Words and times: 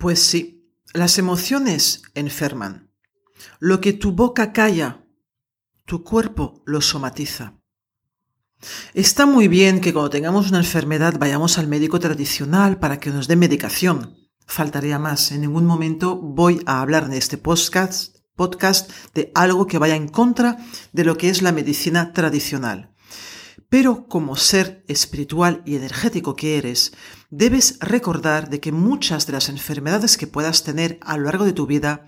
Pues 0.00 0.22
sí, 0.22 0.66
las 0.94 1.18
emociones 1.18 2.00
enferman. 2.14 2.90
Lo 3.58 3.82
que 3.82 3.92
tu 3.92 4.12
boca 4.12 4.50
calla, 4.50 5.04
tu 5.84 6.04
cuerpo 6.04 6.62
lo 6.64 6.80
somatiza. 6.80 7.60
Está 8.94 9.26
muy 9.26 9.46
bien 9.46 9.82
que 9.82 9.92
cuando 9.92 10.08
tengamos 10.08 10.48
una 10.48 10.56
enfermedad 10.56 11.18
vayamos 11.18 11.58
al 11.58 11.68
médico 11.68 12.00
tradicional 12.00 12.78
para 12.78 12.98
que 12.98 13.10
nos 13.10 13.28
dé 13.28 13.36
medicación. 13.36 14.16
Faltaría 14.46 14.98
más. 14.98 15.32
En 15.32 15.42
ningún 15.42 15.66
momento 15.66 16.16
voy 16.16 16.62
a 16.64 16.80
hablar 16.80 17.04
en 17.04 17.12
este 17.12 17.36
podcast, 17.36 18.16
podcast 18.36 18.90
de 19.12 19.30
algo 19.34 19.66
que 19.66 19.76
vaya 19.76 19.96
en 19.96 20.08
contra 20.08 20.56
de 20.94 21.04
lo 21.04 21.18
que 21.18 21.28
es 21.28 21.42
la 21.42 21.52
medicina 21.52 22.14
tradicional. 22.14 22.94
Pero 23.68 24.06
como 24.08 24.34
ser 24.36 24.82
espiritual 24.88 25.62
y 25.66 25.76
energético 25.76 26.36
que 26.36 26.56
eres, 26.56 26.92
debes 27.30 27.78
recordar 27.80 28.50
de 28.50 28.60
que 28.60 28.72
muchas 28.72 29.26
de 29.26 29.32
las 29.32 29.48
enfermedades 29.48 30.16
que 30.16 30.26
puedas 30.26 30.64
tener 30.64 30.98
a 31.02 31.16
lo 31.16 31.24
largo 31.24 31.44
de 31.44 31.52
tu 31.52 31.66
vida 31.66 32.06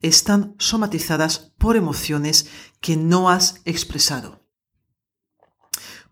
están 0.00 0.54
somatizadas 0.58 1.52
por 1.58 1.76
emociones 1.76 2.48
que 2.80 2.96
no 2.96 3.28
has 3.28 3.60
expresado. 3.64 4.46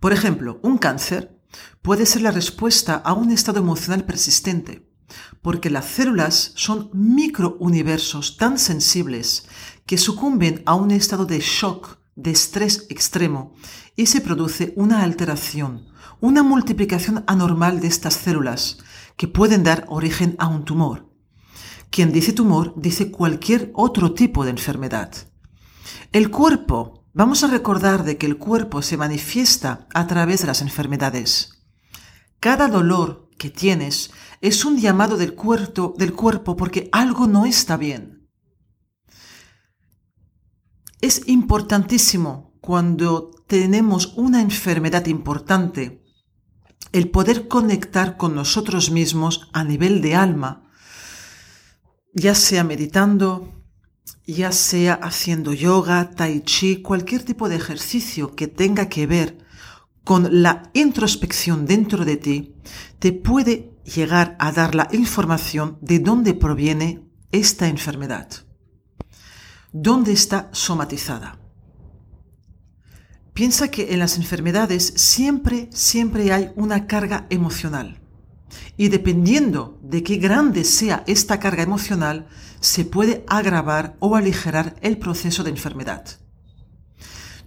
Por 0.00 0.12
ejemplo, 0.12 0.60
un 0.62 0.78
cáncer 0.78 1.40
puede 1.82 2.04
ser 2.04 2.22
la 2.22 2.30
respuesta 2.30 2.94
a 2.94 3.14
un 3.14 3.30
estado 3.30 3.58
emocional 3.58 4.04
persistente, 4.04 4.88
porque 5.40 5.70
las 5.70 5.86
células 5.86 6.52
son 6.54 6.90
microuniversos 6.92 8.36
tan 8.36 8.58
sensibles 8.58 9.46
que 9.86 9.96
sucumben 9.96 10.62
a 10.66 10.74
un 10.74 10.90
estado 10.90 11.24
de 11.24 11.40
shock, 11.40 11.98
de 12.18 12.32
estrés 12.32 12.86
extremo, 12.90 13.54
y 13.96 14.06
se 14.06 14.20
produce 14.20 14.72
una 14.76 15.02
alteración, 15.02 15.86
una 16.20 16.42
multiplicación 16.42 17.24
anormal 17.26 17.80
de 17.80 17.86
estas 17.86 18.14
células 18.14 18.78
que 19.16 19.28
pueden 19.28 19.62
dar 19.62 19.86
origen 19.88 20.34
a 20.38 20.48
un 20.48 20.64
tumor. 20.64 21.08
Quien 21.90 22.12
dice 22.12 22.32
tumor 22.32 22.74
dice 22.76 23.10
cualquier 23.10 23.70
otro 23.74 24.12
tipo 24.12 24.44
de 24.44 24.50
enfermedad. 24.50 25.12
El 26.12 26.30
cuerpo, 26.30 27.04
vamos 27.14 27.44
a 27.44 27.48
recordar 27.48 28.04
de 28.04 28.18
que 28.18 28.26
el 28.26 28.36
cuerpo 28.36 28.82
se 28.82 28.96
manifiesta 28.96 29.86
a 29.94 30.06
través 30.06 30.40
de 30.40 30.48
las 30.48 30.60
enfermedades. 30.60 31.64
Cada 32.40 32.68
dolor 32.68 33.28
que 33.38 33.50
tienes 33.50 34.10
es 34.40 34.64
un 34.64 34.78
llamado 34.78 35.16
del 35.16 35.34
cuerpo, 35.34 35.94
del 35.96 36.12
cuerpo 36.12 36.56
porque 36.56 36.88
algo 36.92 37.26
no 37.26 37.46
está 37.46 37.76
bien. 37.76 38.17
Es 41.00 41.28
importantísimo 41.28 42.58
cuando 42.60 43.30
tenemos 43.46 44.14
una 44.16 44.42
enfermedad 44.42 45.06
importante, 45.06 46.02
el 46.92 47.10
poder 47.10 47.48
conectar 47.48 48.16
con 48.16 48.34
nosotros 48.34 48.90
mismos 48.90 49.48
a 49.52 49.62
nivel 49.62 50.00
de 50.00 50.16
alma, 50.16 50.70
ya 52.14 52.34
sea 52.34 52.64
meditando, 52.64 53.62
ya 54.26 54.50
sea 54.52 54.94
haciendo 54.94 55.52
yoga, 55.52 56.10
tai 56.10 56.40
chi, 56.40 56.82
cualquier 56.82 57.22
tipo 57.22 57.48
de 57.48 57.56
ejercicio 57.56 58.34
que 58.34 58.48
tenga 58.48 58.88
que 58.88 59.06
ver 59.06 59.38
con 60.02 60.42
la 60.42 60.70
introspección 60.72 61.64
dentro 61.64 62.04
de 62.04 62.16
ti, 62.16 62.56
te 62.98 63.12
puede 63.12 63.78
llegar 63.84 64.36
a 64.38 64.50
dar 64.52 64.74
la 64.74 64.88
información 64.92 65.78
de 65.80 65.98
dónde 65.98 66.34
proviene 66.34 67.08
esta 67.30 67.68
enfermedad, 67.68 68.47
dónde 69.72 70.12
está 70.12 70.48
somatizada. 70.52 71.38
Piensa 73.34 73.70
que 73.70 73.92
en 73.92 74.00
las 74.00 74.16
enfermedades 74.16 74.94
siempre, 74.96 75.68
siempre 75.72 76.32
hay 76.32 76.50
una 76.56 76.86
carga 76.86 77.26
emocional. 77.30 78.00
Y 78.76 78.88
dependiendo 78.88 79.78
de 79.82 80.02
qué 80.02 80.16
grande 80.16 80.64
sea 80.64 81.04
esta 81.06 81.38
carga 81.38 81.62
emocional, 81.62 82.26
se 82.60 82.84
puede 82.84 83.24
agravar 83.28 83.96
o 84.00 84.16
aligerar 84.16 84.74
el 84.80 84.98
proceso 84.98 85.44
de 85.44 85.50
enfermedad. 85.50 86.04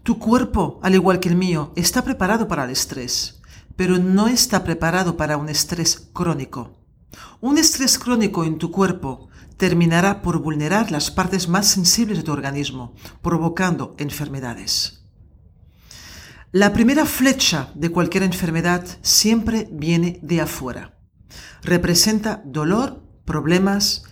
Tu 0.04 0.18
cuerpo, 0.18 0.80
al 0.82 0.96
igual 0.96 1.20
que 1.20 1.30
el 1.30 1.36
mío, 1.36 1.74
está 1.76 2.04
preparado 2.04 2.48
para 2.48 2.64
el 2.64 2.72
estrés, 2.72 3.42
pero 3.76 3.98
no 3.98 4.28
está 4.28 4.64
preparado 4.64 5.18
para 5.18 5.38
un 5.38 5.50
estrés 5.50 6.10
crónico. 6.14 6.72
Un 7.42 7.58
estrés 7.58 8.00
crónico 8.00 8.46
en 8.46 8.58
tu 8.58 8.72
cuerpo 8.72 9.30
terminará 9.62 10.24
por 10.24 10.40
vulnerar 10.40 10.90
las 10.90 11.12
partes 11.12 11.48
más 11.48 11.68
sensibles 11.68 12.18
de 12.18 12.24
tu 12.24 12.32
organismo, 12.32 12.96
provocando 13.22 13.94
enfermedades. 14.00 15.06
La 16.52 16.74
primera 16.74 17.06
flecha 17.06 17.70
de 17.76 17.92
cualquier 17.92 18.24
enfermedad 18.24 18.84
siempre 19.04 19.70
viene 19.72 20.20
de 20.24 20.42
afuera. 20.42 20.98
Representa 21.62 22.42
dolor, 22.44 23.04
problemas 23.24 24.06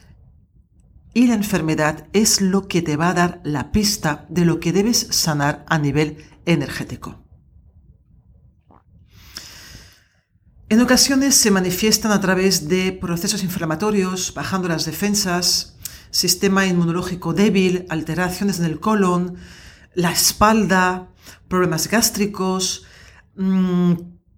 y 1.16 1.26
la 1.26 1.34
enfermedad 1.34 2.06
es 2.14 2.42
lo 2.42 2.68
que 2.68 2.84
te 2.84 2.96
va 2.96 3.10
a 3.10 3.16
dar 3.16 3.42
la 3.44 3.72
pista 3.72 4.28
de 4.30 4.46
lo 4.46 4.60
que 4.60 4.72
debes 4.72 5.08
sanar 5.10 5.66
a 5.68 5.80
nivel 5.80 6.18
energético. 6.46 7.26
En 10.72 10.82
ocasiones 10.82 11.34
se 11.34 11.50
manifiestan 11.50 12.12
a 12.12 12.22
través 12.22 12.70
de 12.70 12.92
procesos 12.92 13.42
inflamatorios, 13.42 14.36
bajando 14.36 14.68
las 14.68 14.86
defensas, 14.86 15.76
sistema 16.12 16.68
inmunológico 16.68 17.34
débil, 17.34 17.88
alteraciones 17.90 18.60
en 18.60 18.66
el 18.66 18.80
colon, 18.80 19.38
la 19.96 20.12
espalda, 20.12 21.10
problemas 21.48 21.88
gástricos, 21.88 22.86
mm, 23.36 23.94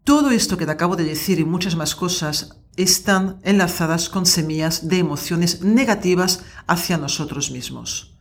todo 0.06 0.32
esto 0.32 0.56
que 0.56 0.66
te 0.66 0.72
acabo 0.72 0.96
de 0.96 1.04
decir 1.04 1.38
y 1.38 1.44
muchas 1.44 1.76
más 1.76 1.96
cosas 1.96 2.62
están 2.78 3.42
enlazadas 3.44 4.08
con 4.08 4.26
semillas 4.26 4.88
de 4.88 5.00
emociones 5.00 5.62
negativas 5.64 6.44
hacia 6.66 6.98
nosotros 6.98 7.52
mismos. 7.52 8.16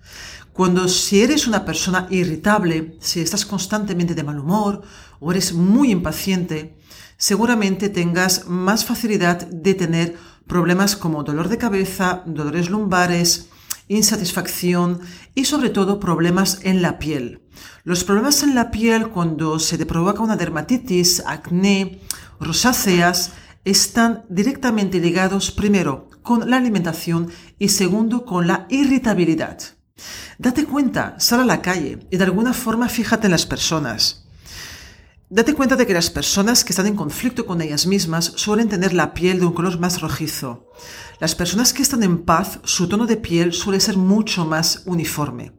Cuando 0.52 0.88
si 0.88 1.22
eres 1.22 1.46
una 1.46 1.64
persona 1.64 2.08
irritable, 2.10 2.96
si 3.00 3.20
estás 3.20 3.46
constantemente 3.46 4.16
de 4.16 4.24
mal 4.24 4.40
humor 4.40 4.82
o 5.20 5.30
eres 5.30 5.52
muy 5.52 5.92
impaciente, 5.92 6.76
seguramente 7.20 7.90
tengas 7.90 8.46
más 8.48 8.86
facilidad 8.86 9.46
de 9.46 9.74
tener 9.74 10.16
problemas 10.46 10.96
como 10.96 11.22
dolor 11.22 11.48
de 11.48 11.58
cabeza, 11.58 12.22
dolores 12.24 12.70
lumbares, 12.70 13.50
insatisfacción 13.88 15.00
y 15.34 15.44
sobre 15.44 15.68
todo 15.68 16.00
problemas 16.00 16.60
en 16.62 16.80
la 16.80 16.98
piel. 16.98 17.42
Los 17.84 18.04
problemas 18.04 18.42
en 18.42 18.54
la 18.54 18.70
piel 18.70 19.08
cuando 19.08 19.58
se 19.58 19.76
te 19.76 19.84
provoca 19.84 20.22
una 20.22 20.36
dermatitis, 20.36 21.22
acné, 21.26 22.00
rosáceas, 22.40 23.32
están 23.66 24.24
directamente 24.30 24.98
ligados 24.98 25.50
primero 25.50 26.08
con 26.22 26.48
la 26.48 26.56
alimentación 26.56 27.30
y 27.58 27.68
segundo 27.68 28.24
con 28.24 28.46
la 28.46 28.66
irritabilidad. 28.70 29.58
Date 30.38 30.64
cuenta, 30.64 31.16
sal 31.18 31.40
a 31.40 31.44
la 31.44 31.60
calle 31.60 31.98
y 32.10 32.16
de 32.16 32.24
alguna 32.24 32.54
forma 32.54 32.88
fíjate 32.88 33.26
en 33.26 33.32
las 33.32 33.44
personas. 33.44 34.29
Date 35.32 35.54
cuenta 35.54 35.76
de 35.76 35.86
que 35.86 35.94
las 35.94 36.10
personas 36.10 36.64
que 36.64 36.72
están 36.72 36.88
en 36.88 36.96
conflicto 36.96 37.46
con 37.46 37.60
ellas 37.60 37.86
mismas 37.86 38.32
suelen 38.34 38.68
tener 38.68 38.92
la 38.92 39.14
piel 39.14 39.38
de 39.38 39.46
un 39.46 39.52
color 39.52 39.78
más 39.78 40.00
rojizo. 40.00 40.66
Las 41.20 41.36
personas 41.36 41.72
que 41.72 41.82
están 41.82 42.02
en 42.02 42.24
paz, 42.24 42.58
su 42.64 42.88
tono 42.88 43.06
de 43.06 43.16
piel 43.16 43.52
suele 43.52 43.78
ser 43.78 43.96
mucho 43.96 44.44
más 44.44 44.82
uniforme. 44.86 45.52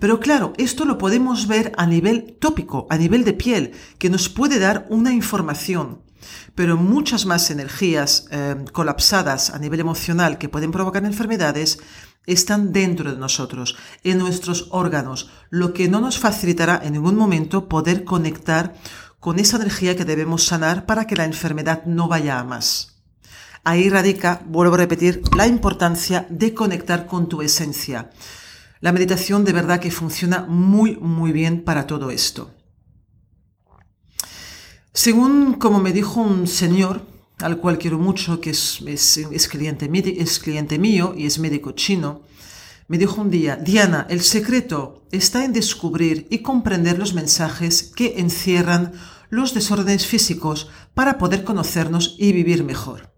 Pero 0.00 0.18
claro, 0.18 0.54
esto 0.56 0.84
lo 0.84 0.98
podemos 0.98 1.46
ver 1.46 1.70
a 1.76 1.86
nivel 1.86 2.36
tópico, 2.40 2.88
a 2.90 2.96
nivel 2.96 3.22
de 3.22 3.34
piel, 3.34 3.72
que 3.98 4.10
nos 4.10 4.28
puede 4.28 4.58
dar 4.58 4.86
una 4.90 5.12
información. 5.12 6.02
Pero 6.56 6.76
muchas 6.76 7.24
más 7.24 7.48
energías 7.52 8.26
eh, 8.32 8.56
colapsadas 8.72 9.50
a 9.50 9.58
nivel 9.60 9.78
emocional 9.78 10.36
que 10.36 10.48
pueden 10.48 10.72
provocar 10.72 11.04
enfermedades 11.04 11.78
están 12.26 12.72
dentro 12.72 13.12
de 13.12 13.18
nosotros, 13.18 13.76
en 14.04 14.18
nuestros 14.18 14.68
órganos, 14.70 15.30
lo 15.50 15.72
que 15.72 15.88
no 15.88 16.00
nos 16.00 16.18
facilitará 16.18 16.80
en 16.82 16.92
ningún 16.92 17.16
momento 17.16 17.68
poder 17.68 18.04
conectar 18.04 18.74
con 19.22 19.38
esa 19.38 19.56
energía 19.56 19.94
que 19.94 20.04
debemos 20.04 20.42
sanar 20.42 20.84
para 20.84 21.06
que 21.06 21.14
la 21.14 21.24
enfermedad 21.24 21.84
no 21.86 22.08
vaya 22.08 22.40
a 22.40 22.44
más. 22.44 23.04
Ahí 23.62 23.88
radica, 23.88 24.42
vuelvo 24.46 24.74
a 24.74 24.78
repetir, 24.78 25.22
la 25.36 25.46
importancia 25.46 26.26
de 26.28 26.52
conectar 26.54 27.06
con 27.06 27.28
tu 27.28 27.40
esencia. 27.40 28.10
La 28.80 28.90
meditación 28.90 29.44
de 29.44 29.52
verdad 29.52 29.78
que 29.78 29.92
funciona 29.92 30.44
muy, 30.48 30.96
muy 30.96 31.30
bien 31.30 31.62
para 31.62 31.86
todo 31.86 32.10
esto. 32.10 32.50
Según 34.92 35.54
como 35.54 35.78
me 35.78 35.92
dijo 35.92 36.20
un 36.20 36.48
señor, 36.48 37.06
al 37.38 37.58
cual 37.58 37.78
quiero 37.78 38.00
mucho, 38.00 38.40
que 38.40 38.50
es, 38.50 38.80
cliente, 39.48 39.88
es 40.20 40.38
cliente 40.40 40.80
mío 40.80 41.14
y 41.16 41.26
es 41.26 41.38
médico 41.38 41.70
chino, 41.70 42.22
me 42.92 42.98
dijo 42.98 43.22
un 43.22 43.30
día, 43.30 43.56
Diana, 43.56 44.06
el 44.10 44.20
secreto 44.20 45.06
está 45.12 45.46
en 45.46 45.54
descubrir 45.54 46.26
y 46.28 46.40
comprender 46.40 46.98
los 46.98 47.14
mensajes 47.14 47.84
que 47.84 48.20
encierran 48.20 48.92
los 49.30 49.54
desórdenes 49.54 50.06
físicos 50.06 50.68
para 50.92 51.16
poder 51.16 51.42
conocernos 51.42 52.16
y 52.18 52.34
vivir 52.34 52.64
mejor. 52.64 53.14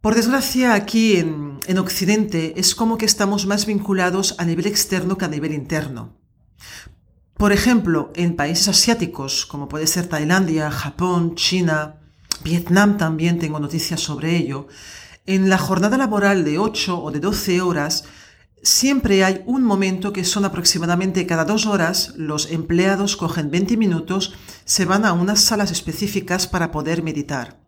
Por 0.00 0.16
desgracia, 0.16 0.74
aquí 0.74 1.14
en, 1.14 1.60
en, 1.68 1.78
Occidente 1.78 2.54
es 2.56 2.74
como 2.74 2.98
que 2.98 3.06
estamos 3.06 3.46
más 3.46 3.66
vinculados 3.66 4.34
a 4.38 4.44
nivel 4.44 4.66
externo 4.66 5.16
que 5.16 5.26
a 5.26 5.28
nivel 5.28 5.52
interno. 5.52 6.18
Por 7.36 7.52
ejemplo, 7.52 8.10
en 8.16 8.34
países 8.34 8.66
asiáticos, 8.66 9.46
como 9.46 9.68
puede 9.68 9.86
ser 9.86 10.08
Tailandia, 10.08 10.72
Japón, 10.72 11.36
China, 11.36 12.00
Vietnam 12.42 12.96
también 12.96 13.38
tengo 13.38 13.60
noticias 13.60 14.00
sobre 14.00 14.36
ello, 14.36 14.66
en 15.24 15.48
la 15.48 15.56
jornada 15.56 15.96
laboral 15.96 16.44
de 16.44 16.58
8 16.58 17.00
o 17.00 17.12
de 17.12 17.20
12 17.20 17.60
horas, 17.62 18.04
siempre 18.64 19.24
hay 19.24 19.42
un 19.46 19.62
momento 19.62 20.12
que 20.12 20.24
son 20.24 20.44
aproximadamente 20.44 21.26
cada 21.26 21.44
dos 21.44 21.66
horas, 21.66 22.14
los 22.16 22.50
empleados 22.50 23.16
cogen 23.16 23.50
20 23.50 23.76
minutos, 23.76 24.34
se 24.64 24.84
van 24.86 25.04
a 25.04 25.12
unas 25.12 25.40
salas 25.40 25.70
específicas 25.70 26.46
para 26.46 26.72
poder 26.72 27.02
meditar. 27.02 27.62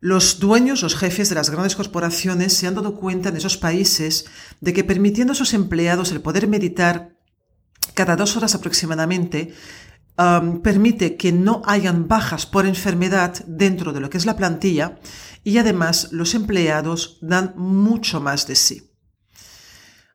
Los 0.00 0.40
dueños, 0.40 0.82
los 0.82 0.96
jefes 0.96 1.28
de 1.28 1.34
las 1.34 1.50
grandes 1.50 1.76
corporaciones 1.76 2.54
se 2.54 2.66
han 2.66 2.74
dado 2.74 2.96
cuenta 2.96 3.28
en 3.28 3.36
esos 3.36 3.58
países 3.58 4.24
de 4.60 4.72
que 4.72 4.82
permitiendo 4.82 5.34
a 5.34 5.36
sus 5.36 5.52
empleados 5.52 6.10
el 6.10 6.22
poder 6.22 6.48
meditar 6.48 7.16
cada 7.92 8.16
dos 8.16 8.36
horas 8.36 8.54
aproximadamente, 8.54 9.52
permite 10.62 11.16
que 11.16 11.32
no 11.32 11.62
hayan 11.66 12.08
bajas 12.08 12.46
por 12.46 12.66
enfermedad 12.66 13.44
dentro 13.46 13.92
de 13.92 14.00
lo 14.00 14.10
que 14.10 14.18
es 14.18 14.26
la 14.26 14.36
plantilla 14.36 14.98
y 15.44 15.58
además 15.58 16.08
los 16.12 16.34
empleados 16.34 17.18
dan 17.22 17.54
mucho 17.56 18.20
más 18.20 18.46
de 18.46 18.54
sí. 18.54 18.89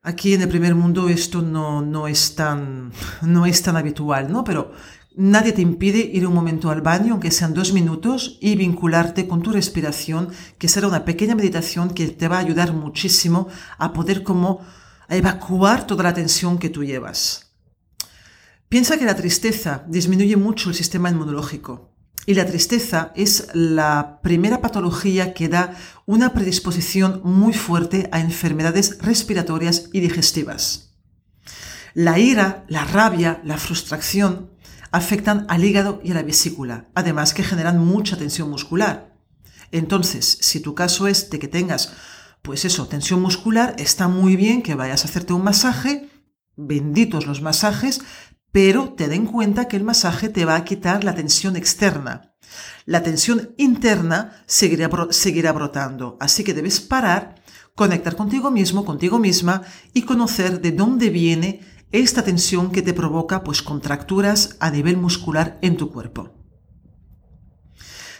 Aquí 0.08 0.36
en 0.36 0.44
el 0.44 0.50
primer 0.50 0.76
mundo 0.76 1.10
esto 1.10 1.42
no, 1.42 1.82
no, 1.82 2.08
es, 2.08 2.36
tan, 2.36 2.92
no 3.24 3.46
es 3.48 3.64
tan 3.64 3.76
habitual, 3.76 4.32
¿no? 4.32 4.44
Pero 4.44 4.72
Nadie 5.18 5.54
te 5.54 5.62
impide 5.62 6.00
ir 6.00 6.28
un 6.28 6.34
momento 6.34 6.70
al 6.70 6.82
baño, 6.82 7.14
aunque 7.14 7.32
sean 7.32 7.54
dos 7.54 7.72
minutos, 7.72 8.38
y 8.42 8.58
vincularte 8.58 9.30
con 9.30 9.42
tu 9.42 9.54
respiración, 9.54 10.28
que 10.58 10.68
será 10.68 10.90
una 10.90 11.06
pequeña 11.06 11.36
meditación 11.36 11.92
que 11.92 12.08
te 12.10 12.28
va 12.28 12.36
a 12.36 12.42
ayudar 12.42 12.74
muchísimo 12.74 13.48
a 13.78 13.94
poder 13.94 14.24
como 14.24 14.60
evacuar 15.08 15.88
toda 15.88 16.04
la 16.04 16.14
tensión 16.14 16.58
que 16.58 16.70
tú 16.70 16.84
llevas. 16.84 17.54
Piensa 18.68 18.98
que 18.98 19.06
la 19.06 19.16
tristeza 19.16 19.86
disminuye 19.88 20.36
mucho 20.36 20.68
el 20.68 20.76
sistema 20.76 21.10
inmunológico. 21.10 21.95
Y 22.26 22.34
la 22.34 22.46
tristeza 22.46 23.12
es 23.16 23.50
la 23.54 24.20
primera 24.22 24.62
patología 24.62 25.34
que 25.34 25.48
da 25.48 25.76
una 26.06 26.34
predisposición 26.34 27.22
muy 27.24 27.54
fuerte 27.54 28.10
a 28.12 28.20
enfermedades 28.20 28.98
respiratorias 29.00 29.90
y 29.94 30.00
digestivas. 30.00 30.96
La 31.94 32.20
ira, 32.20 32.66
la 32.68 32.84
rabia, 32.84 33.42
la 33.44 33.58
frustración 33.58 34.50
afectan 34.92 35.46
al 35.50 35.64
hígado 35.64 36.02
y 36.04 36.12
a 36.12 36.16
la 36.16 36.24
vesícula, 36.24 36.90
además 36.96 37.34
que 37.34 37.44
generan 37.44 37.80
mucha 37.80 38.18
tensión 38.18 38.50
muscular. 38.50 39.16
Entonces, 39.72 40.38
si 40.42 40.60
tu 40.62 40.74
caso 40.74 41.08
es 41.08 41.30
de 41.30 41.38
que 41.38 41.48
tengas, 41.48 41.94
pues 42.42 42.66
eso, 42.66 42.88
tensión 42.88 43.22
muscular, 43.22 43.76
está 43.78 44.08
muy 44.08 44.36
bien 44.36 44.62
que 44.62 44.76
vayas 44.76 45.04
a 45.04 45.08
hacerte 45.08 45.34
un 45.34 45.44
masaje, 45.44 46.10
benditos 46.56 47.28
los 47.28 47.42
masajes, 47.42 48.02
pero 48.56 48.94
ten 48.94 49.12
en 49.12 49.26
cuenta 49.26 49.68
que 49.68 49.76
el 49.76 49.84
masaje 49.84 50.30
te 50.30 50.46
va 50.46 50.56
a 50.56 50.64
quitar 50.64 51.04
la 51.04 51.14
tensión 51.14 51.58
externa. 51.58 52.38
La 52.86 53.04
tensión 53.04 53.54
interna 53.58 54.46
seguirá, 54.46 54.88
brotando, 55.52 56.16
así 56.22 56.46
que 56.46 56.54
debes 56.54 56.80
parar, 56.80 57.36
conectar 57.76 58.16
contigo 58.16 58.52
mismo, 58.52 58.86
contigo 58.86 59.20
misma 59.20 59.64
y 59.94 60.04
conocer 60.04 60.62
de 60.62 60.72
dónde 60.72 61.10
viene 61.10 61.60
esta 61.92 62.24
tensión 62.24 62.72
que 62.72 62.82
te 62.82 62.94
provoca 62.94 63.44
pues 63.44 63.62
contracturas 63.62 64.56
a 64.62 64.72
nivel 64.72 64.96
muscular 64.96 65.60
en 65.62 65.76
tu 65.76 65.92
cuerpo. 65.92 66.34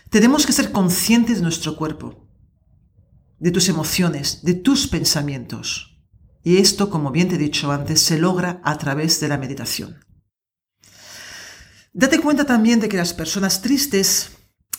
Tenemos 0.10 0.46
que 0.46 0.52
ser 0.52 0.74
conscientes 0.74 1.38
de 1.38 1.44
nuestro 1.44 1.78
cuerpo, 1.78 2.28
de 3.40 3.52
tus 3.52 3.70
emociones, 3.70 4.44
de 4.44 4.56
tus 4.56 4.88
pensamientos. 4.88 5.98
Y 6.44 6.58
esto, 6.58 6.90
como 6.90 7.12
bien 7.12 7.30
te 7.30 7.36
he 7.36 7.38
dicho 7.38 7.72
antes, 7.72 8.02
se 8.02 8.20
logra 8.20 8.60
a 8.66 8.78
través 8.78 9.22
de 9.22 9.30
la 9.30 9.38
meditación. 9.38 10.05
Date 11.98 12.20
cuenta 12.20 12.46
también 12.46 12.80
de 12.80 12.90
que 12.90 12.98
las 12.98 13.14
personas 13.14 13.62
tristes, 13.62 14.34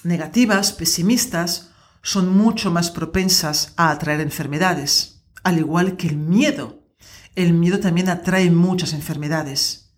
negativas, 0.04 0.72
pesimistas, 0.72 1.70
son 2.02 2.36
mucho 2.36 2.70
más 2.70 2.92
propensas 2.92 3.72
a 3.76 3.90
atraer 3.90 4.20
enfermedades, 4.20 5.24
al 5.42 5.58
igual 5.58 5.96
que 5.96 6.06
el 6.06 6.16
miedo 6.16 6.86
el 7.36 7.52
miedo 7.52 7.78
también 7.78 8.08
atrae 8.08 8.50
muchas 8.50 8.94
enfermedades. 8.94 9.92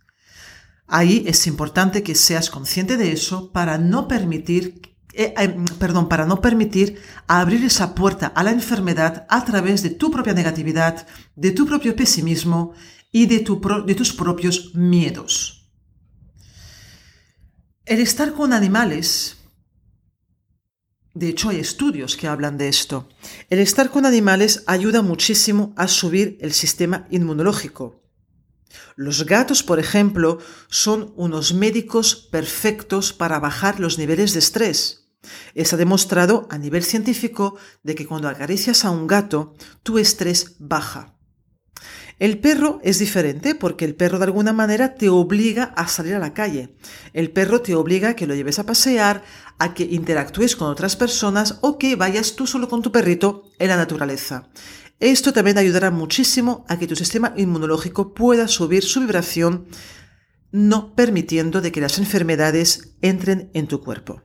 Ahí 0.87 1.25
es 1.27 1.47
importante 1.47 2.03
que 2.03 2.15
seas 2.15 2.51
consciente 2.51 2.97
de 2.97 3.13
eso 3.13 3.53
para 3.53 3.79
no 3.79 4.09
permitir, 4.09 4.97
eh, 5.13 5.35
eh, 5.39 5.57
perdón, 5.79 6.09
para 6.09 6.27
no 6.27 6.41
permitir 6.41 7.01
abrir 7.27 7.65
esa 7.65 7.95
puerta 7.95 8.27
a 8.27 8.43
la 8.43 8.51
enfermedad 8.51 9.27
a 9.29 9.45
través 9.45 9.83
de 9.83 9.91
tu 9.91 10.11
propia 10.11 10.35
negatividad, 10.35 11.07
de 11.37 11.53
tu 11.53 11.65
propio 11.67 11.95
pesimismo 11.95 12.73
y 13.13 13.27
de, 13.27 13.47
de 13.87 13.95
tus 13.95 14.13
propios 14.13 14.75
miedos. 14.75 15.58
El 17.89 18.01
estar 18.01 18.35
con 18.35 18.53
animales 18.53 19.39
de 21.15 21.29
hecho, 21.29 21.49
hay 21.49 21.59
estudios 21.59 22.17
que 22.17 22.29
hablan 22.29 22.59
de 22.59 22.69
esto. 22.69 23.09
El 23.51 23.59
estar 23.59 23.91
con 23.91 24.07
animales 24.07 24.63
ayuda 24.67 25.03
muchísimo 25.03 25.73
a 25.77 25.89
subir 25.89 26.39
el 26.41 26.53
sistema 26.53 27.09
inmunológico. 27.11 28.05
Los 28.95 29.27
gatos, 29.27 29.65
por 29.65 29.81
ejemplo, 29.81 30.39
son 30.69 31.13
unos 31.17 31.55
médicos 31.55 32.15
perfectos 32.15 33.13
para 33.13 33.41
bajar 33.41 33.81
los 33.81 33.99
niveles 33.99 34.33
de 34.33 34.39
estrés. 34.39 35.09
Está 35.55 35.77
demostrado 35.77 36.47
a 36.51 36.59
nivel 36.59 36.85
científico 36.85 37.57
de 37.83 37.97
que 37.97 38.07
cuando 38.07 38.29
acaricias 38.29 38.85
a 38.85 38.91
un 38.91 39.09
gato, 39.09 39.57
tu 39.83 39.99
estrés 39.99 40.55
baja. 40.61 41.18
El 42.19 42.41
perro 42.41 42.81
es 42.83 42.99
diferente 42.99 43.55
porque 43.55 43.85
el 43.85 43.95
perro 43.95 44.19
de 44.19 44.25
alguna 44.25 44.53
manera 44.53 44.95
te 44.95 45.09
obliga 45.09 45.65
a 45.77 45.87
salir 45.87 46.15
a 46.15 46.19
la 46.19 46.35
calle. 46.35 46.75
El 47.13 47.31
perro 47.31 47.63
te 47.63 47.77
obliga 47.77 48.11
a 48.11 48.17
que 48.17 48.27
lo 48.27 48.35
lleves 48.35 48.59
a 48.59 48.67
pasear, 48.67 49.23
a 49.59 49.73
que 49.73 49.85
interactúes 49.85 50.57
con 50.57 50.69
otras 50.69 50.97
personas 50.97 51.59
o 51.61 51.79
que 51.79 51.95
vayas 51.95 52.35
tú 52.35 52.47
solo 52.47 52.69
con 52.69 52.83
tu 52.83 52.91
perrito 52.91 53.45
en 53.61 53.69
la 53.69 53.77
naturaleza. 53.77 54.49
Esto 54.99 55.33
también 55.33 55.59
ayudará 55.59 55.93
muchísimo 55.93 56.65
a 56.69 56.77
que 56.77 56.89
tu 56.89 56.97
sistema 56.97 57.33
inmunológico 57.37 58.15
pueda 58.15 58.49
subir 58.49 58.83
su 58.83 58.99
vibración, 59.01 59.69
no 60.51 60.97
permitiendo 60.97 61.61
de 61.61 61.71
que 61.71 61.81
las 61.81 61.99
enfermedades 61.99 62.97
entren 63.01 63.49
en 63.55 63.69
tu 63.69 63.81
cuerpo. 63.81 64.25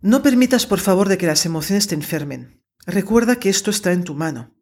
No 0.00 0.22
permitas, 0.22 0.64
por 0.64 0.78
favor, 0.78 1.08
de 1.08 1.18
que 1.18 1.26
las 1.26 1.44
emociones 1.44 1.86
te 1.86 1.94
enfermen. 1.94 2.62
Recuerda 2.86 3.36
que 3.36 3.50
esto 3.50 3.70
está 3.70 3.92
en 3.92 4.04
tu 4.04 4.14
mano. 4.14 4.57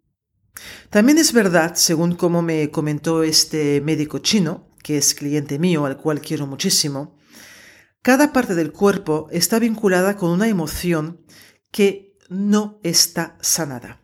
También 0.91 1.19
es 1.19 1.33
verdad, 1.33 1.75
según 1.75 2.15
como 2.15 2.43
me 2.43 2.71
comentó 2.71 3.23
este 3.23 3.81
médico 3.81 4.19
chino, 4.19 4.71
que 4.83 4.99
es 4.99 5.15
cliente 5.15 5.59
mío, 5.59 5.85
al 5.85 5.97
cual 5.97 6.21
quiero 6.21 6.47
muchísimo, 6.47 7.19
cada 8.03 8.33
parte 8.33 8.55
del 8.55 8.73
cuerpo 8.73 9.29
está 9.33 9.59
vinculada 9.59 10.17
con 10.17 10.31
una 10.31 10.49
emoción 10.49 11.25
que 11.73 12.17
no 12.29 12.79
está 12.83 13.37
sanada. 13.41 14.01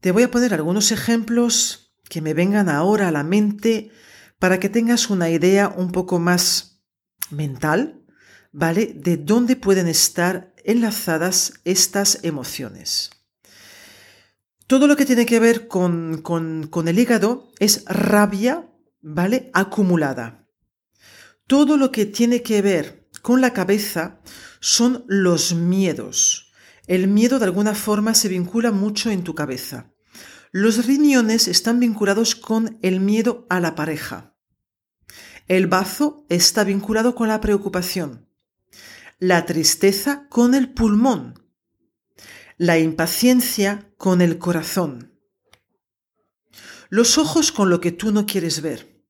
Te 0.00 0.12
voy 0.12 0.22
a 0.22 0.30
poner 0.30 0.54
algunos 0.54 0.92
ejemplos 0.92 1.94
que 2.08 2.20
me 2.20 2.34
vengan 2.34 2.68
ahora 2.68 3.08
a 3.08 3.12
la 3.12 3.22
mente 3.22 3.90
para 4.38 4.60
que 4.60 4.68
tengas 4.68 5.10
una 5.10 5.30
idea 5.30 5.68
un 5.68 5.92
poco 5.92 6.18
más 6.18 6.82
mental, 7.30 8.04
¿vale? 8.52 8.92
De 8.94 9.16
dónde 9.16 9.56
pueden 9.56 9.88
estar 9.88 10.54
enlazadas 10.64 11.54
estas 11.64 12.18
emociones. 12.22 13.10
Todo 14.70 14.86
lo 14.86 14.94
que 14.94 15.04
tiene 15.04 15.26
que 15.26 15.40
ver 15.40 15.66
con, 15.66 16.22
con, 16.22 16.86
el 16.86 16.96
hígado 16.96 17.50
es 17.58 17.84
rabia, 17.86 18.70
¿vale? 19.00 19.50
Acumulada. 19.52 20.46
Todo 21.48 21.76
lo 21.76 21.90
que 21.90 22.06
tiene 22.06 22.42
que 22.42 22.62
ver 22.62 23.08
con 23.20 23.40
la 23.40 23.52
cabeza 23.52 24.20
son 24.60 25.04
los 25.08 25.54
miedos. 25.54 26.52
El 26.86 27.08
miedo 27.08 27.40
de 27.40 27.46
alguna 27.46 27.74
forma 27.74 28.14
se 28.14 28.28
vincula 28.28 28.70
mucho 28.70 29.10
en 29.10 29.24
tu 29.24 29.34
cabeza. 29.34 29.92
Los 30.52 30.86
riñones 30.86 31.48
están 31.48 31.80
vinculados 31.80 32.36
con 32.36 32.78
el 32.80 33.00
miedo 33.00 33.48
a 33.50 33.58
la 33.58 33.74
pareja. 33.74 34.36
El 35.48 35.66
bazo 35.66 36.26
está 36.28 36.62
vinculado 36.62 37.16
con 37.16 37.26
la 37.26 37.40
preocupación. 37.40 38.28
La 39.18 39.46
tristeza 39.46 40.28
con 40.28 40.54
el 40.54 40.72
pulmón. 40.72 41.49
La 42.62 42.78
impaciencia 42.78 43.90
con 43.96 44.20
el 44.20 44.36
corazón. 44.36 45.18
Los 46.90 47.16
ojos 47.16 47.52
con 47.52 47.70
lo 47.70 47.80
que 47.80 47.90
tú 47.90 48.12
no 48.12 48.26
quieres 48.26 48.60
ver. 48.60 49.02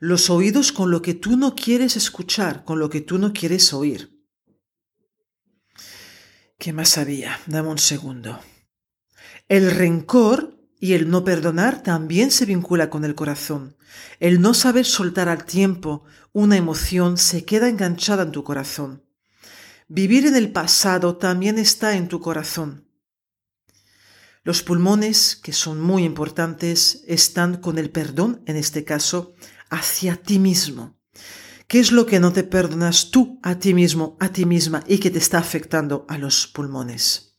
Los 0.00 0.28
oídos 0.28 0.70
con 0.70 0.90
lo 0.90 1.00
que 1.00 1.14
tú 1.14 1.38
no 1.38 1.54
quieres 1.54 1.96
escuchar, 1.96 2.64
con 2.64 2.78
lo 2.78 2.90
que 2.90 3.00
tú 3.00 3.16
no 3.16 3.32
quieres 3.32 3.72
oír. 3.72 4.22
¿Qué 6.58 6.74
más 6.74 6.98
había? 6.98 7.40
Dame 7.46 7.70
un 7.70 7.78
segundo. 7.78 8.38
El 9.48 9.70
rencor 9.70 10.60
y 10.78 10.92
el 10.92 11.08
no 11.08 11.24
perdonar 11.24 11.82
también 11.82 12.30
se 12.30 12.44
vincula 12.44 12.90
con 12.90 13.06
el 13.06 13.14
corazón. 13.14 13.78
El 14.20 14.42
no 14.42 14.52
saber 14.52 14.84
soltar 14.84 15.30
al 15.30 15.46
tiempo 15.46 16.04
una 16.34 16.58
emoción 16.58 17.16
se 17.16 17.46
queda 17.46 17.70
enganchada 17.70 18.24
en 18.24 18.32
tu 18.32 18.44
corazón. 18.44 19.07
Vivir 19.90 20.26
en 20.26 20.36
el 20.36 20.52
pasado 20.52 21.16
también 21.16 21.58
está 21.58 21.96
en 21.96 22.08
tu 22.08 22.20
corazón. 22.20 22.86
Los 24.44 24.62
pulmones, 24.62 25.34
que 25.34 25.54
son 25.54 25.80
muy 25.80 26.04
importantes, 26.04 27.04
están 27.06 27.56
con 27.56 27.78
el 27.78 27.90
perdón, 27.90 28.42
en 28.44 28.56
este 28.56 28.84
caso, 28.84 29.34
hacia 29.70 30.16
ti 30.16 30.38
mismo. 30.38 30.98
¿Qué 31.66 31.80
es 31.80 31.90
lo 31.90 32.04
que 32.04 32.20
no 32.20 32.34
te 32.34 32.44
perdonas 32.44 33.10
tú 33.10 33.40
a 33.42 33.58
ti 33.58 33.72
mismo, 33.72 34.18
a 34.20 34.28
ti 34.28 34.44
misma 34.44 34.84
y 34.86 34.98
que 34.98 35.10
te 35.10 35.18
está 35.18 35.38
afectando 35.38 36.04
a 36.08 36.18
los 36.18 36.46
pulmones? 36.46 37.38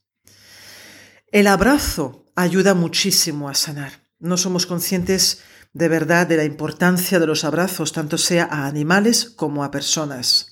El 1.31 1.45
abrazo 1.45 2.25
ayuda 2.35 2.73
muchísimo 2.73 3.47
a 3.47 3.53
sanar. 3.53 4.07
No 4.17 4.37
somos 4.37 4.65
conscientes 4.65 5.41
de 5.73 5.87
verdad 5.87 6.25
de 6.25 6.37
la 6.37 6.45
importancia 6.45 7.19
de 7.19 7.27
los 7.27 7.43
abrazos, 7.43 7.93
tanto 7.93 8.17
sea 8.17 8.45
a 8.45 8.65
animales 8.65 9.29
como 9.29 9.63
a 9.63 9.69
personas. 9.69 10.48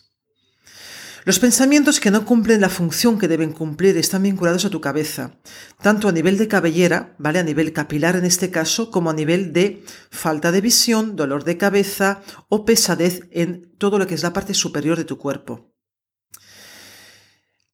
Los 1.28 1.40
pensamientos 1.40 2.00
que 2.00 2.10
no 2.10 2.24
cumplen 2.24 2.62
la 2.62 2.70
función 2.70 3.20
que 3.20 3.28
deben 3.28 3.52
cumplir 3.52 3.98
están 3.98 4.24
vinculados 4.24 4.64
a 4.64 4.70
tu 4.70 4.80
cabeza, 4.80 5.42
tanto 5.82 6.08
a 6.08 6.14
nivel 6.14 6.38
de 6.38 6.48
cabellera, 6.48 7.18
¿vale? 7.18 7.40
A 7.40 7.44
nivel 7.44 7.74
capilar 7.74 8.16
en 8.16 8.24
este 8.24 8.50
caso, 8.50 8.92
como 8.92 9.10
a 9.10 9.14
nivel 9.14 9.52
de 9.52 9.84
falta 10.10 10.54
de 10.54 10.62
visión, 10.62 11.18
dolor 11.18 11.44
de 11.44 11.58
cabeza 11.58 12.22
o 12.48 12.64
pesadez 12.64 13.28
en 13.32 13.76
todo 13.78 14.00
lo 14.00 14.08
que 14.08 14.16
es 14.16 14.24
la 14.24 14.32
parte 14.32 14.54
superior 14.54 14.96
de 14.98 15.04
tu 15.04 15.18
cuerpo. 15.18 15.76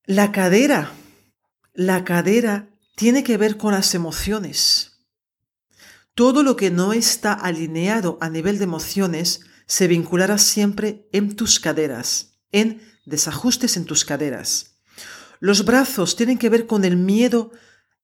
La 0.08 0.32
cadera, 0.32 0.92
la 1.76 2.04
cadera 2.04 2.72
tiene 2.96 3.24
que 3.24 3.38
ver 3.38 3.58
con 3.58 3.74
las 3.74 3.94
emociones. 3.94 5.06
Todo 6.16 6.42
lo 6.42 6.56
que 6.56 6.72
no 6.72 6.92
está 6.92 7.34
alineado 7.34 8.18
a 8.20 8.32
nivel 8.32 8.58
de 8.58 8.64
emociones 8.64 9.42
se 9.68 9.88
vinculará 9.88 10.40
siempre 10.40 11.08
en 11.12 11.36
tus 11.36 11.60
caderas, 11.60 12.40
en 12.52 12.93
desajustes 13.06 13.78
en 13.78 13.86
tus 13.86 14.06
caderas. 14.06 14.78
Los 15.40 15.66
brazos 15.66 16.16
tienen 16.16 16.38
que 16.38 16.50
ver 16.50 16.68
con 16.68 16.86
el 16.86 16.98
miedo 16.98 17.52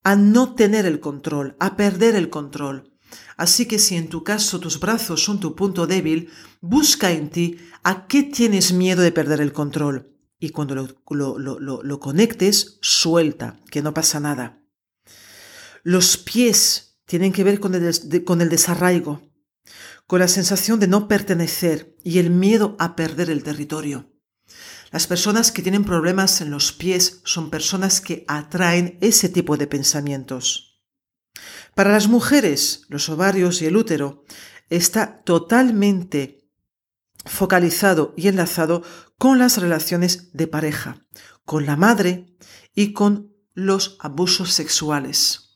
a 0.02 0.16
no 0.16 0.54
tener 0.54 0.86
el 0.86 1.00
control, 1.00 1.56
a 1.58 1.76
perder 1.76 2.14
el 2.14 2.30
control. 2.30 2.92
Así 3.36 3.66
que 3.66 3.78
si 3.78 3.96
en 3.96 4.08
tu 4.08 4.22
caso 4.24 4.60
tus 4.60 4.78
brazos 4.78 5.24
son 5.24 5.40
tu 5.40 5.54
punto 5.56 5.86
débil, 5.86 6.30
busca 6.60 7.10
en 7.10 7.30
ti 7.30 7.58
a 7.82 8.06
qué 8.06 8.22
tienes 8.22 8.72
miedo 8.72 9.02
de 9.02 9.12
perder 9.12 9.40
el 9.40 9.52
control. 9.52 10.14
Y 10.38 10.50
cuando 10.50 10.74
lo, 10.74 12.00
conectes, 12.00 12.78
suelta, 12.80 13.60
que 13.70 13.82
no 13.82 13.92
pasa 13.92 14.20
nada. 14.20 14.62
Los 15.82 16.16
pies 16.16 16.98
tienen 17.06 17.32
que 17.32 17.44
ver 17.44 17.60
con 17.60 17.74
el, 17.74 18.24
con 18.24 18.40
el 18.40 18.48
desarraigo, 18.48 19.22
con 20.06 20.20
la 20.20 20.28
sensación 20.28 20.80
de 20.80 20.88
no 20.88 21.08
pertenecer 21.08 21.96
y 22.04 22.18
el 22.18 22.30
miedo 22.30 22.76
a 22.78 22.96
perder 22.96 23.30
el 23.30 23.42
territorio. 23.42 24.09
Las 24.90 25.06
personas 25.06 25.52
que 25.52 25.62
tienen 25.62 25.84
problemas 25.84 26.40
en 26.40 26.50
los 26.50 26.72
pies 26.72 27.20
son 27.24 27.50
personas 27.50 28.00
que 28.00 28.24
atraen 28.26 28.98
ese 29.00 29.28
tipo 29.28 29.56
de 29.56 29.66
pensamientos. 29.66 30.82
Para 31.74 31.92
las 31.92 32.08
mujeres, 32.08 32.82
los 32.88 33.08
ovarios 33.08 33.62
y 33.62 33.66
el 33.66 33.76
útero 33.76 34.24
está 34.68 35.22
totalmente 35.22 36.48
focalizado 37.24 38.14
y 38.16 38.28
enlazado 38.28 38.82
con 39.16 39.38
las 39.38 39.58
relaciones 39.58 40.32
de 40.32 40.46
pareja, 40.48 41.06
con 41.44 41.66
la 41.66 41.76
madre 41.76 42.36
y 42.74 42.92
con 42.92 43.32
los 43.54 43.96
abusos 44.00 44.52
sexuales. 44.52 45.49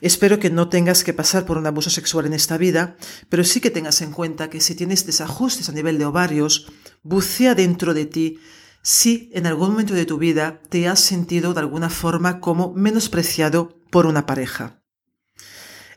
Espero 0.00 0.38
que 0.38 0.50
no 0.50 0.68
tengas 0.68 1.04
que 1.04 1.12
pasar 1.12 1.44
por 1.44 1.58
un 1.58 1.66
abuso 1.66 1.90
sexual 1.90 2.26
en 2.26 2.32
esta 2.32 2.56
vida, 2.56 2.96
pero 3.28 3.44
sí 3.44 3.60
que 3.60 3.70
tengas 3.70 4.00
en 4.00 4.12
cuenta 4.12 4.48
que 4.48 4.60
si 4.60 4.74
tienes 4.74 5.04
desajustes 5.06 5.68
a 5.68 5.72
nivel 5.72 5.98
de 5.98 6.06
ovarios, 6.06 6.72
bucea 7.02 7.54
dentro 7.54 7.94
de 7.94 8.06
ti 8.06 8.38
si 8.82 9.30
en 9.34 9.46
algún 9.46 9.72
momento 9.72 9.94
de 9.94 10.06
tu 10.06 10.18
vida 10.18 10.62
te 10.68 10.88
has 10.88 11.00
sentido 11.00 11.52
de 11.52 11.60
alguna 11.60 11.90
forma 11.90 12.40
como 12.40 12.72
menospreciado 12.72 13.78
por 13.90 14.06
una 14.06 14.24
pareja. 14.24 14.82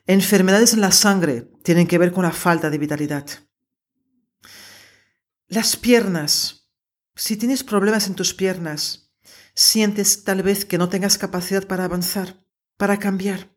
Enfermedades 0.06 0.74
en 0.74 0.82
la 0.82 0.92
sangre 0.92 1.50
tienen 1.64 1.88
que 1.88 1.98
ver 1.98 2.12
con 2.12 2.24
la 2.24 2.32
falta 2.32 2.70
de 2.70 2.78
vitalidad. 2.78 3.26
Las 5.48 5.78
piernas. 5.78 6.68
Si 7.16 7.38
tienes 7.38 7.64
problemas 7.64 8.08
en 8.08 8.16
tus 8.16 8.34
piernas, 8.34 9.14
sientes 9.54 10.24
tal 10.24 10.44
vez 10.44 10.66
que 10.66 10.78
no 10.78 10.90
tengas 10.90 11.18
capacidad 11.18 11.68
para 11.68 11.86
avanzar, 11.86 12.44
para 12.76 12.98
cambiar. 13.00 13.53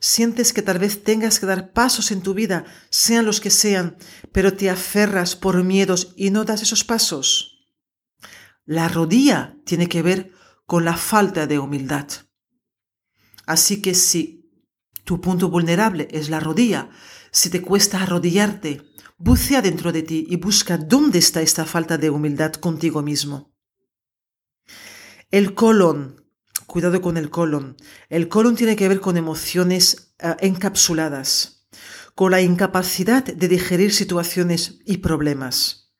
Sientes 0.00 0.52
que 0.52 0.62
tal 0.62 0.78
vez 0.78 1.02
tengas 1.02 1.38
que 1.38 1.46
dar 1.46 1.72
pasos 1.72 2.10
en 2.10 2.22
tu 2.22 2.34
vida, 2.34 2.64
sean 2.90 3.24
los 3.24 3.40
que 3.40 3.50
sean, 3.50 3.96
pero 4.32 4.54
te 4.54 4.70
aferras 4.70 5.36
por 5.36 5.62
miedos 5.62 6.12
y 6.16 6.30
no 6.30 6.44
das 6.44 6.62
esos 6.62 6.84
pasos. 6.84 7.68
La 8.64 8.88
rodilla 8.88 9.56
tiene 9.64 9.88
que 9.88 10.02
ver 10.02 10.32
con 10.66 10.84
la 10.84 10.96
falta 10.96 11.46
de 11.46 11.58
humildad. 11.58 12.08
Así 13.46 13.82
que 13.82 13.94
si 13.94 14.50
tu 15.04 15.20
punto 15.20 15.48
vulnerable 15.48 16.08
es 16.10 16.30
la 16.30 16.40
rodilla, 16.40 16.90
si 17.30 17.50
te 17.50 17.62
cuesta 17.62 18.02
arrodillarte, 18.02 18.82
bucea 19.18 19.62
dentro 19.62 19.92
de 19.92 20.02
ti 20.02 20.26
y 20.28 20.36
busca 20.36 20.78
dónde 20.78 21.18
está 21.18 21.42
esta 21.42 21.64
falta 21.64 21.98
de 21.98 22.10
humildad 22.10 22.52
contigo 22.54 23.02
mismo. 23.02 23.52
El 25.30 25.54
colon 25.54 26.21
Cuidado 26.72 27.02
con 27.02 27.18
el 27.18 27.28
colon. 27.28 27.76
El 28.08 28.30
colon 28.30 28.56
tiene 28.56 28.76
que 28.76 28.88
ver 28.88 29.00
con 29.00 29.18
emociones 29.18 30.14
eh, 30.18 30.34
encapsuladas, 30.40 31.66
con 32.14 32.30
la 32.30 32.40
incapacidad 32.40 33.22
de 33.22 33.46
digerir 33.46 33.92
situaciones 33.92 34.78
y 34.86 34.96
problemas. 34.96 35.92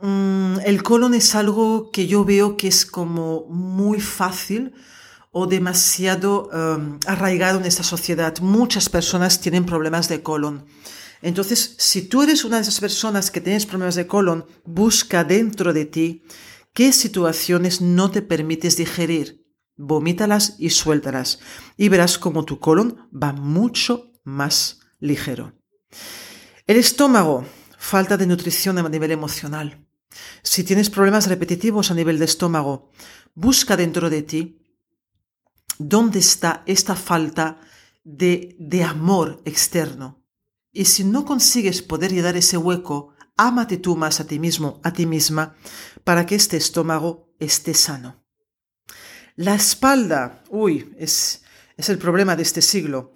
Mm, 0.00 0.60
el 0.64 0.82
colon 0.82 1.12
es 1.12 1.34
algo 1.34 1.90
que 1.90 2.06
yo 2.06 2.24
veo 2.24 2.56
que 2.56 2.68
es 2.68 2.86
como 2.86 3.44
muy 3.50 4.00
fácil 4.00 4.72
o 5.32 5.46
demasiado 5.46 6.48
em, 6.50 6.98
arraigado 7.06 7.58
en 7.58 7.66
esta 7.66 7.82
sociedad. 7.82 8.34
Muchas 8.40 8.88
personas 8.88 9.42
tienen 9.42 9.66
problemas 9.66 10.08
de 10.08 10.22
colon. 10.22 10.64
Entonces, 11.20 11.74
si 11.76 12.08
tú 12.08 12.22
eres 12.22 12.46
una 12.46 12.56
de 12.56 12.62
esas 12.62 12.80
personas 12.80 13.30
que 13.30 13.42
tienes 13.42 13.66
problemas 13.66 13.96
de 13.96 14.06
colon, 14.06 14.46
busca 14.64 15.24
dentro 15.24 15.74
de 15.74 15.84
ti 15.84 16.22
qué 16.72 16.90
situaciones 16.94 17.82
no 17.82 18.10
te 18.10 18.22
permites 18.22 18.78
digerir 18.78 19.41
vomítalas 19.76 20.56
y 20.58 20.70
suéltalas 20.70 21.40
y 21.76 21.88
verás 21.88 22.18
como 22.18 22.44
tu 22.44 22.58
colon 22.58 23.08
va 23.12 23.32
mucho 23.32 24.12
más 24.24 24.80
ligero. 25.00 25.54
El 26.66 26.76
estómago, 26.76 27.44
falta 27.76 28.16
de 28.16 28.26
nutrición 28.26 28.78
a 28.78 28.88
nivel 28.88 29.10
emocional. 29.10 29.86
Si 30.42 30.64
tienes 30.64 30.90
problemas 30.90 31.26
repetitivos 31.26 31.90
a 31.90 31.94
nivel 31.94 32.18
de 32.18 32.26
estómago, 32.26 32.90
busca 33.34 33.76
dentro 33.76 34.10
de 34.10 34.22
ti 34.22 34.58
dónde 35.78 36.18
está 36.18 36.62
esta 36.66 36.94
falta 36.94 37.60
de, 38.04 38.56
de 38.58 38.84
amor 38.84 39.42
externo. 39.44 40.24
Y 40.72 40.86
si 40.86 41.04
no 41.04 41.24
consigues 41.24 41.82
poder 41.82 42.12
llenar 42.12 42.36
ese 42.36 42.56
hueco, 42.56 43.14
ámate 43.36 43.76
tú 43.76 43.96
más 43.96 44.20
a 44.20 44.26
ti 44.26 44.38
mismo, 44.38 44.80
a 44.84 44.92
ti 44.92 45.06
misma, 45.06 45.56
para 46.04 46.24
que 46.26 46.34
este 46.34 46.56
estómago 46.56 47.34
esté 47.38 47.74
sano. 47.74 48.21
La 49.36 49.54
espalda, 49.54 50.42
uy, 50.50 50.94
es, 50.98 51.42
es 51.76 51.88
el 51.88 51.98
problema 51.98 52.36
de 52.36 52.42
este 52.42 52.62
siglo. 52.62 53.12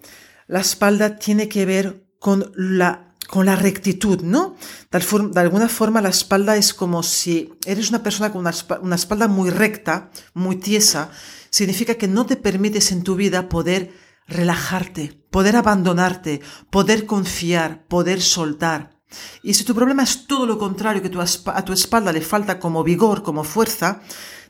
La 0.47 0.61
espalda 0.61 1.17
tiene 1.17 1.47
que 1.47 1.65
ver 1.65 2.07
con 2.19 2.51
la, 2.55 3.13
con 3.27 3.45
la 3.45 3.55
rectitud, 3.55 4.21
¿no? 4.21 4.55
De, 4.91 5.39
alguna 5.39 5.69
forma 5.69 6.01
la 6.01 6.09
espalda 6.09 6.55
es 6.55 6.73
como 6.73 7.03
si 7.03 7.53
eres 7.65 7.89
una 7.89 8.01
persona 8.01 8.31
con 8.31 8.41
una, 8.41 8.95
espalda 8.95 9.27
muy 9.27 9.49
recta, 9.49 10.09
muy 10.33 10.55
tiesa, 10.55 11.11
significa 11.49 11.95
que 11.95 12.07
no 12.07 12.25
te 12.25 12.35
permites 12.35 12.91
en 12.91 13.03
tu 13.03 13.15
vida 13.15 13.49
poder 13.49 13.93
relajarte, 14.27 15.21
poder 15.29 15.55
abandonarte, 15.55 16.41
poder 16.69 17.05
confiar, 17.05 17.85
poder 17.87 18.21
soltar. 18.21 18.97
Y 19.43 19.53
si 19.53 19.63
tu 19.63 19.73
problema 19.73 20.03
es 20.03 20.27
todo 20.27 20.45
lo 20.45 20.57
contrario, 20.57 21.01
que 21.01 21.11
a 21.51 21.65
tu 21.65 21.73
espalda 21.73 22.11
le 22.11 22.21
falta 22.21 22.59
como 22.59 22.83
vigor, 22.83 23.23
como 23.23 23.43
fuerza, 23.43 24.01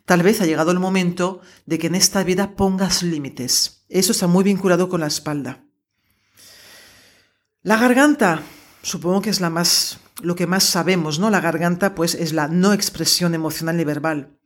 Tal 0.08 0.24
vez 0.24 0.40
ha 0.40 0.46
llegado 0.46 0.72
el 0.72 0.80
momento 0.80 1.42
de 1.66 1.78
que 1.78 1.88
en 1.88 1.96
esta 1.96 2.24
vida 2.24 2.56
pongas 2.56 3.04
límites. 3.04 3.84
Eso 3.90 4.14
está 4.14 4.26
muy 4.26 4.46
vinculado 4.46 4.88
con 4.88 5.02
la 5.02 5.08
espalda. 5.08 5.66
La 7.62 7.76
garganta, 7.76 8.42
supongo 8.82 9.22
que 9.22 9.30
es 9.30 9.42
la 9.42 9.50
más, 9.50 10.00
lo 10.22 10.36
que 10.36 10.48
más 10.48 10.64
sabemos, 10.64 11.20
¿no? 11.20 11.30
La 11.30 11.42
garganta, 11.42 11.94
pues, 11.94 12.16
es 12.16 12.32
la 12.32 12.48
no 12.48 12.72
expresión 12.72 13.36
emocional 13.36 13.76
ni 13.76 13.84
verbal. 13.84 14.40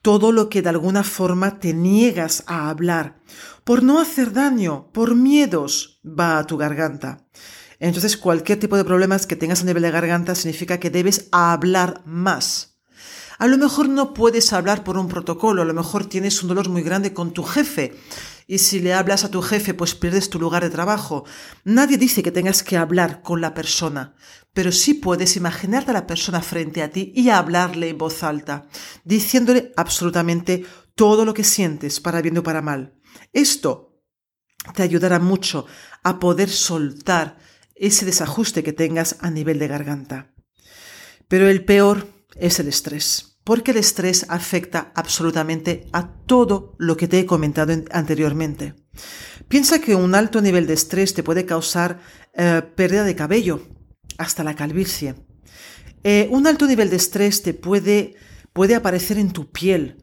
Todo 0.00 0.32
lo 0.32 0.48
que 0.48 0.62
de 0.62 0.70
alguna 0.70 1.04
forma 1.04 1.58
te 1.60 1.74
niegas 1.74 2.42
a 2.46 2.70
hablar, 2.70 3.20
por 3.64 3.82
no 3.82 4.00
hacer 4.00 4.32
daño, 4.32 4.90
por 4.92 5.14
miedos, 5.14 6.00
va 6.06 6.38
a 6.38 6.46
tu 6.46 6.56
garganta. 6.56 7.26
Entonces, 7.78 8.16
cualquier 8.16 8.58
tipo 8.58 8.78
de 8.78 8.84
problemas 8.84 9.26
que 9.26 9.36
tengas 9.36 9.60
a 9.60 9.66
nivel 9.66 9.82
de 9.82 9.90
garganta 9.90 10.34
significa 10.34 10.80
que 10.80 10.88
debes 10.88 11.28
hablar 11.32 12.00
más. 12.06 12.71
A 13.38 13.46
lo 13.46 13.58
mejor 13.58 13.88
no 13.88 14.14
puedes 14.14 14.52
hablar 14.52 14.84
por 14.84 14.98
un 14.98 15.08
protocolo, 15.08 15.62
a 15.62 15.64
lo 15.64 15.74
mejor 15.74 16.06
tienes 16.06 16.42
un 16.42 16.48
dolor 16.48 16.68
muy 16.68 16.82
grande 16.82 17.12
con 17.12 17.32
tu 17.32 17.42
jefe 17.42 17.94
y 18.46 18.58
si 18.58 18.80
le 18.80 18.92
hablas 18.92 19.24
a 19.24 19.30
tu 19.30 19.40
jefe 19.40 19.74
pues 19.74 19.94
pierdes 19.94 20.28
tu 20.28 20.38
lugar 20.38 20.62
de 20.62 20.70
trabajo. 20.70 21.24
Nadie 21.64 21.96
dice 21.96 22.22
que 22.22 22.32
tengas 22.32 22.62
que 22.62 22.76
hablar 22.76 23.22
con 23.22 23.40
la 23.40 23.54
persona, 23.54 24.14
pero 24.52 24.72
sí 24.72 24.94
puedes 24.94 25.36
imaginarte 25.36 25.90
a 25.90 25.94
la 25.94 26.06
persona 26.06 26.42
frente 26.42 26.82
a 26.82 26.90
ti 26.90 27.12
y 27.14 27.30
hablarle 27.30 27.88
en 27.88 27.98
voz 27.98 28.22
alta, 28.22 28.68
diciéndole 29.04 29.72
absolutamente 29.76 30.66
todo 30.94 31.24
lo 31.24 31.34
que 31.34 31.44
sientes, 31.44 32.00
para 32.00 32.20
bien 32.20 32.38
o 32.38 32.42
para 32.42 32.62
mal. 32.62 32.94
Esto 33.32 34.02
te 34.74 34.82
ayudará 34.82 35.18
mucho 35.18 35.66
a 36.02 36.18
poder 36.18 36.50
soltar 36.50 37.38
ese 37.74 38.04
desajuste 38.04 38.62
que 38.62 38.72
tengas 38.72 39.16
a 39.20 39.30
nivel 39.30 39.58
de 39.58 39.68
garganta. 39.68 40.34
Pero 41.28 41.48
el 41.48 41.64
peor 41.64 42.06
es 42.36 42.58
el 42.60 42.68
estrés 42.68 43.32
porque 43.44 43.72
el 43.72 43.78
estrés 43.78 44.26
afecta 44.28 44.92
absolutamente 44.94 45.88
a 45.92 46.12
todo 46.26 46.74
lo 46.78 46.96
que 46.96 47.08
te 47.08 47.18
he 47.18 47.26
comentado 47.26 47.74
anteriormente. 47.90 48.74
Piensa 49.48 49.80
que 49.80 49.94
un 49.94 50.14
alto 50.14 50.40
nivel 50.40 50.66
de 50.66 50.74
estrés 50.74 51.14
te 51.14 51.22
puede 51.22 51.44
causar 51.44 52.00
eh, 52.34 52.62
pérdida 52.76 53.04
de 53.04 53.16
cabello, 53.16 53.66
hasta 54.18 54.44
la 54.44 54.54
calvicie. 54.54 55.14
Eh, 56.04 56.28
un 56.30 56.46
alto 56.46 56.66
nivel 56.66 56.90
de 56.90 56.96
estrés 56.96 57.42
te 57.42 57.54
puede, 57.54 58.14
puede 58.52 58.74
aparecer 58.74 59.18
en 59.18 59.32
tu 59.32 59.50
piel, 59.50 59.98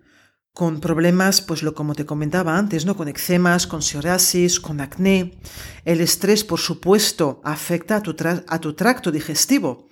con 0.52 0.82
problemas, 0.82 1.40
pues 1.40 1.64
lo 1.64 1.74
como 1.74 1.96
te 1.96 2.06
comentaba 2.06 2.58
antes, 2.58 2.86
¿no? 2.86 2.98
Con 2.98 3.08
eczemas, 3.08 3.66
con 3.66 3.82
psoriasis, 3.82 4.60
con 4.60 4.82
acné. 4.82 5.40
El 5.86 6.02
estrés, 6.02 6.44
por 6.44 6.60
supuesto, 6.60 7.40
afecta 7.46 7.98
a 7.98 8.02
tu, 8.02 8.14
a 8.46 8.60
tu 8.60 8.74
tracto 8.74 9.10
digestivo 9.10 9.88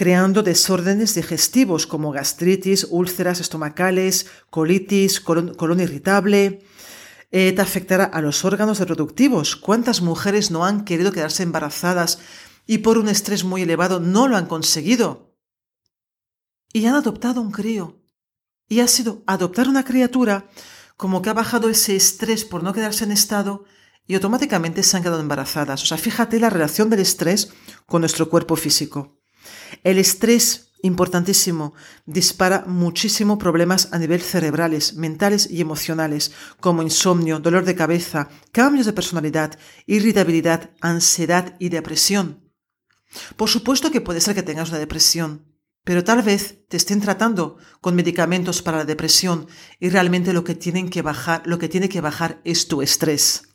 creando 0.00 0.42
desórdenes 0.42 1.14
digestivos 1.14 1.86
como 1.86 2.10
gastritis, 2.10 2.86
úlceras 2.88 3.38
estomacales, 3.38 4.28
colitis, 4.48 5.20
colon, 5.20 5.78
irritable. 5.78 6.64
Eh, 7.30 7.52
te 7.52 7.60
afectará 7.60 8.04
a 8.04 8.22
los 8.22 8.46
órganos 8.46 8.78
reproductivos. 8.78 9.56
¿Cuántas 9.56 10.00
mujeres 10.00 10.50
no 10.50 10.64
han 10.64 10.86
querido 10.86 11.12
quedarse 11.12 11.42
embarazadas 11.42 12.18
y 12.66 12.78
por 12.78 12.96
un 12.96 13.10
estrés 13.10 13.44
muy 13.44 13.60
elevado 13.60 14.00
no 14.00 14.26
lo 14.26 14.38
han 14.38 14.46
conseguido? 14.46 15.36
Y 16.72 16.86
han 16.86 16.94
adoptado 16.94 17.42
un 17.42 17.50
crío. 17.50 18.00
Y 18.68 18.80
ha 18.80 18.88
sido 18.88 19.22
adoptar 19.26 19.68
una 19.68 19.84
criatura 19.84 20.48
como 20.96 21.20
que 21.20 21.28
ha 21.28 21.34
bajado 21.34 21.68
ese 21.68 21.94
estrés 21.94 22.46
por 22.46 22.62
no 22.62 22.72
quedarse 22.72 23.04
en 23.04 23.12
estado 23.12 23.66
y 24.06 24.14
automáticamente 24.14 24.82
se 24.82 24.96
han 24.96 25.02
quedado 25.02 25.20
embarazadas. 25.20 25.82
O 25.82 25.86
sea, 25.86 25.98
fíjate 25.98 26.40
la 26.40 26.48
relación 26.48 26.88
del 26.88 27.00
estrés 27.00 27.52
con 27.84 28.00
nuestro 28.00 28.30
cuerpo 28.30 28.56
físico. 28.56 29.19
El 29.82 29.98
estrés, 29.98 30.72
importantísimo, 30.82 31.74
dispara 32.06 32.64
muchísimo 32.66 33.38
problemas 33.38 33.92
a 33.92 33.98
nivel 33.98 34.20
cerebrales, 34.20 34.94
mentales 34.94 35.50
y 35.50 35.60
emocionales, 35.60 36.32
como 36.60 36.82
insomnio, 36.82 37.38
dolor 37.38 37.64
de 37.64 37.74
cabeza, 37.74 38.28
cambios 38.52 38.86
de 38.86 38.92
personalidad, 38.92 39.58
irritabilidad, 39.86 40.70
ansiedad 40.80 41.56
y 41.58 41.68
depresión. 41.68 42.50
Por 43.36 43.48
supuesto 43.48 43.90
que 43.90 44.00
puede 44.00 44.20
ser 44.20 44.34
que 44.34 44.42
tengas 44.42 44.70
una 44.70 44.78
depresión, 44.78 45.50
pero 45.84 46.04
tal 46.04 46.22
vez 46.22 46.66
te 46.68 46.76
estén 46.76 47.00
tratando 47.00 47.56
con 47.80 47.94
medicamentos 47.94 48.62
para 48.62 48.78
la 48.78 48.84
depresión 48.84 49.48
y 49.78 49.88
realmente 49.88 50.32
lo 50.32 50.44
que 50.44 50.54
tienen 50.54 50.90
que 50.90 51.02
bajar, 51.02 51.42
lo 51.46 51.58
que 51.58 51.68
tiene 51.68 51.88
que 51.88 52.00
bajar 52.00 52.40
es 52.44 52.68
tu 52.68 52.82
estrés. 52.82 53.48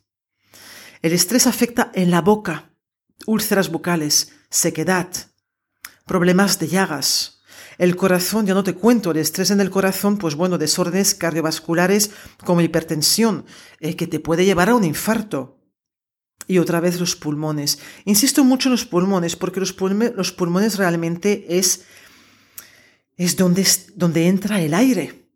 El 1.01 1.13
estrés 1.13 1.47
afecta 1.47 1.91
en 1.93 2.11
la 2.11 2.21
boca, 2.21 2.73
úlceras 3.25 3.69
bucales, 3.69 4.33
sequedad, 4.49 5.07
problemas 6.05 6.59
de 6.59 6.67
llagas. 6.67 7.41
El 7.77 7.95
corazón, 7.95 8.45
ya 8.45 8.53
no 8.53 8.63
te 8.63 8.73
cuento, 8.73 9.11
el 9.11 9.17
estrés 9.17 9.51
en 9.51 9.59
el 9.59 9.69
corazón, 9.69 10.17
pues 10.17 10.35
bueno, 10.35 10.57
desórdenes 10.57 11.13
cardiovasculares 11.13 12.11
como 12.45 12.61
hipertensión, 12.61 13.45
eh, 13.79 13.95
que 13.95 14.07
te 14.07 14.19
puede 14.19 14.45
llevar 14.45 14.69
a 14.69 14.75
un 14.75 14.85
infarto. 14.85 15.59
Y 16.47 16.59
otra 16.59 16.79
vez 16.79 16.99
los 16.99 17.15
pulmones. 17.15 17.79
Insisto 18.05 18.43
mucho 18.43 18.69
en 18.69 18.73
los 18.73 18.85
pulmones, 18.85 19.35
porque 19.35 19.59
los, 19.59 19.75
los 20.15 20.31
pulmones 20.31 20.77
realmente 20.77 21.57
es, 21.57 21.83
es 23.17 23.35
donde, 23.35 23.67
donde 23.95 24.27
entra 24.27 24.61
el 24.61 24.73
aire. 24.73 25.27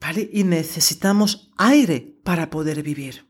¿Vale? 0.00 0.28
Y 0.32 0.44
necesitamos 0.44 1.50
aire 1.56 2.18
para 2.24 2.50
poder 2.50 2.82
vivir. 2.82 3.26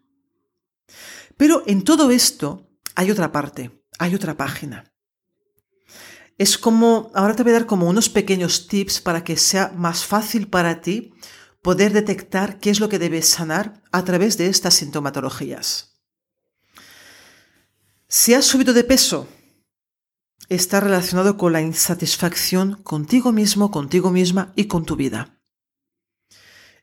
Pero 1.37 1.62
en 1.66 1.82
todo 1.82 2.11
esto 2.11 2.70
hay 2.94 3.11
otra 3.11 3.30
parte, 3.30 3.82
hay 3.98 4.14
otra 4.14 4.37
página. 4.37 4.95
Es 6.38 6.59
como, 6.59 7.11
ahora 7.14 7.35
te 7.35 7.42
voy 7.42 7.51
a 7.53 7.55
dar 7.55 7.66
como 7.66 7.88
unos 7.88 8.09
pequeños 8.09 8.68
tips 8.68 9.01
para 9.01 9.25
que 9.25 9.37
sea 9.37 9.72
más 9.75 10.05
fácil 10.05 10.49
para 10.49 10.81
ti 10.83 11.14
poder 11.62 11.92
detectar 11.92 12.61
qué 12.61 12.70
es 12.70 12.79
lo 12.79 12.88
que 12.88 12.99
debes 12.99 13.29
sanar 13.29 13.83
a 13.90 14.05
través 14.05 14.37
de 14.37 14.49
estas 14.49 14.75
sintomatologías. 14.75 15.96
Si 18.07 18.35
has 18.35 18.44
subido 18.44 18.72
de 18.72 18.85
peso, 18.85 19.27
está 20.49 20.79
relacionado 20.79 21.37
con 21.37 21.53
la 21.53 21.62
insatisfacción 21.62 22.83
contigo 22.83 23.33
mismo, 23.33 23.70
contigo 23.70 24.11
misma 24.11 24.53
y 24.55 24.66
con 24.66 24.85
tu 24.85 24.94
vida. 24.94 25.40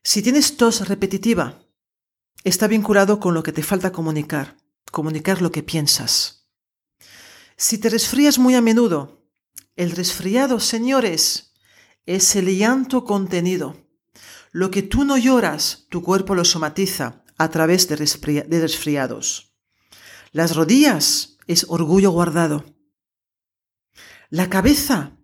Si 0.03 0.21
tienes 0.21 0.57
tos 0.57 0.87
repetitiva, 0.89 1.63
está 2.43 2.67
vinculado 2.67 3.21
con 3.21 3.33
lo 3.33 3.41
que 3.41 3.53
te 3.53 3.63
falta 3.63 3.93
comunicar, 3.93 4.57
comunicar 4.91 5.41
lo 5.41 5.51
que 5.51 5.63
piensas. 5.63 6.49
Si 7.55 7.77
te 7.77 7.89
resfrías 7.89 8.37
muy 8.37 8.55
a 8.55 8.61
menudo, 8.61 9.22
el 9.75 9.91
resfriado, 9.91 10.59
señores, 10.59 11.53
es 12.05 12.35
el 12.35 12.55
llanto 12.57 13.05
contenido. 13.05 13.77
Lo 14.51 14.69
que 14.69 14.83
tú 14.83 15.03
no 15.03 15.17
lloras, 15.17 15.87
tu 15.89 16.03
cuerpo 16.03 16.35
lo 16.35 16.45
somatiza 16.45 17.23
a 17.37 17.49
través 17.49 17.87
de, 17.87 17.95
resfriados. 17.95 19.55
Las 20.31 20.55
rodillas 20.55 21.37
es 21.47 21.65
orgullo 21.69 22.11
guardado. 22.11 22.65
La 24.29 24.49
cabeza, 24.49 25.17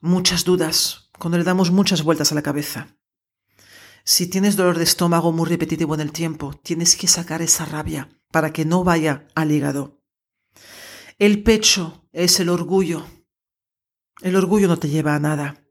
muchas 0.00 0.44
dudas, 0.44 1.10
cuando 1.18 1.38
le 1.38 1.44
damos 1.44 1.70
muchas 1.70 2.02
vueltas 2.02 2.32
a 2.32 2.34
la 2.34 2.42
cabeza. 2.42 2.96
Si 4.04 4.26
tienes 4.26 4.56
dolor 4.56 4.78
de 4.78 4.84
estómago 4.84 5.32
muy 5.32 5.48
repetitivo 5.48 5.94
en 5.94 6.00
el 6.00 6.12
tiempo, 6.12 6.58
tienes 6.62 6.96
que 6.96 7.08
sacar 7.08 7.42
esa 7.42 7.64
rabia 7.64 8.08
para 8.30 8.52
que 8.52 8.64
no 8.64 8.84
vaya 8.84 9.26
al 9.34 9.52
hígado. 9.52 10.00
El 11.18 11.42
pecho 11.42 12.08
es 12.12 12.40
el 12.40 12.48
orgullo. 12.48 13.04
El 14.20 14.36
orgullo 14.36 14.68
no 14.68 14.78
te 14.78 14.88
lleva 14.88 15.14
a 15.14 15.20
nada. 15.20 15.64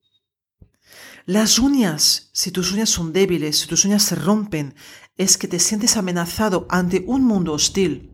Las 1.25 1.59
uñas, 1.59 2.29
si 2.31 2.51
tus 2.51 2.71
uñas 2.71 2.89
son 2.89 3.11
débiles, 3.11 3.59
si 3.59 3.67
tus 3.67 3.83
uñas 3.83 4.03
se 4.03 4.15
rompen, 4.15 4.75
es 5.17 5.37
que 5.37 5.47
te 5.47 5.59
sientes 5.59 5.97
amenazado 5.97 6.65
ante 6.69 7.03
un 7.05 7.23
mundo 7.23 7.53
hostil. 7.53 8.13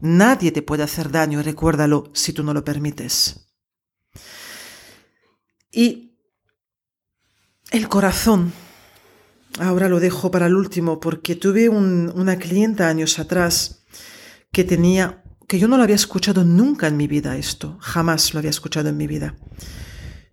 Nadie 0.00 0.50
te 0.50 0.62
puede 0.62 0.82
hacer 0.82 1.10
daño, 1.10 1.42
recuérdalo, 1.42 2.10
si 2.12 2.32
tú 2.32 2.42
no 2.42 2.52
lo 2.52 2.64
permites. 2.64 3.52
Y 5.70 6.18
el 7.70 7.88
corazón, 7.88 8.52
ahora 9.60 9.88
lo 9.88 10.00
dejo 10.00 10.30
para 10.30 10.46
el 10.46 10.54
último, 10.54 10.98
porque 10.98 11.36
tuve 11.36 11.68
una 11.68 12.36
clienta 12.38 12.88
años 12.88 13.18
atrás 13.18 13.84
que 14.52 14.64
tenía 14.64 15.23
que 15.48 15.58
yo 15.58 15.68
no 15.68 15.76
lo 15.76 15.82
había 15.82 15.96
escuchado 15.96 16.44
nunca 16.44 16.86
en 16.86 16.96
mi 16.96 17.06
vida 17.06 17.36
esto, 17.36 17.76
jamás 17.80 18.32
lo 18.32 18.38
había 18.38 18.50
escuchado 18.50 18.88
en 18.88 18.96
mi 18.96 19.06
vida. 19.06 19.36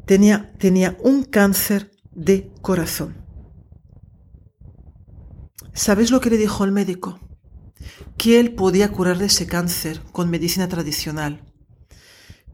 Tenía, 0.06 0.54
tenía 0.58 0.98
un 1.04 1.24
cáncer 1.24 1.92
de 2.12 2.52
corazón. 2.62 3.16
¿Sabes 5.74 6.12
lo 6.12 6.20
que 6.20 6.30
le 6.30 6.38
dijo 6.38 6.64
el 6.64 6.72
médico? 6.72 7.20
Que 8.18 8.40
él 8.40 8.54
podía 8.54 8.92
curarle 8.92 9.26
ese 9.26 9.48
cáncer 9.48 10.02
con 10.12 10.30
medicina 10.30 10.68
tradicional, 10.68 11.46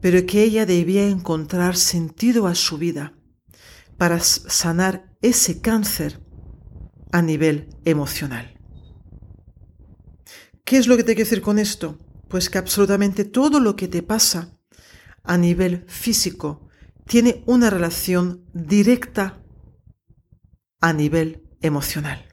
pero 0.00 0.24
que 0.26 0.42
ella 0.42 0.66
debía 0.66 1.08
encontrar 1.08 1.76
sentido 1.76 2.46
a 2.46 2.54
su 2.54 2.78
vida 2.78 3.14
para 3.96 4.20
sanar 4.20 5.16
ese 5.20 5.60
cáncer 5.60 6.20
a 7.10 7.22
nivel 7.22 7.68
emocional. 7.84 8.54
¿Qué 10.64 10.76
es 10.76 10.86
lo 10.86 10.96
que 10.96 11.02
te 11.02 11.14
quiero 11.14 11.28
decir 11.28 11.42
con 11.42 11.58
esto? 11.58 11.98
Pues 12.28 12.50
que 12.50 12.58
absolutamente 12.58 13.24
todo 13.24 13.60
lo 13.60 13.76
que 13.76 13.88
te 13.88 14.02
pasa 14.02 14.58
a 15.24 15.36
nivel 15.36 15.84
físico 15.88 16.68
tiene 17.06 17.42
una 17.46 17.70
relación 17.70 18.44
directa 18.52 19.42
a 20.80 20.92
nivel 20.92 21.42
emocional. 21.60 22.26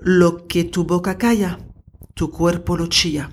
Lo 0.00 0.46
que 0.46 0.64
tu 0.64 0.84
boca 0.84 1.18
calla, 1.18 1.58
tu 2.14 2.30
cuerpo 2.30 2.76
lo 2.76 2.86
chilla, 2.86 3.30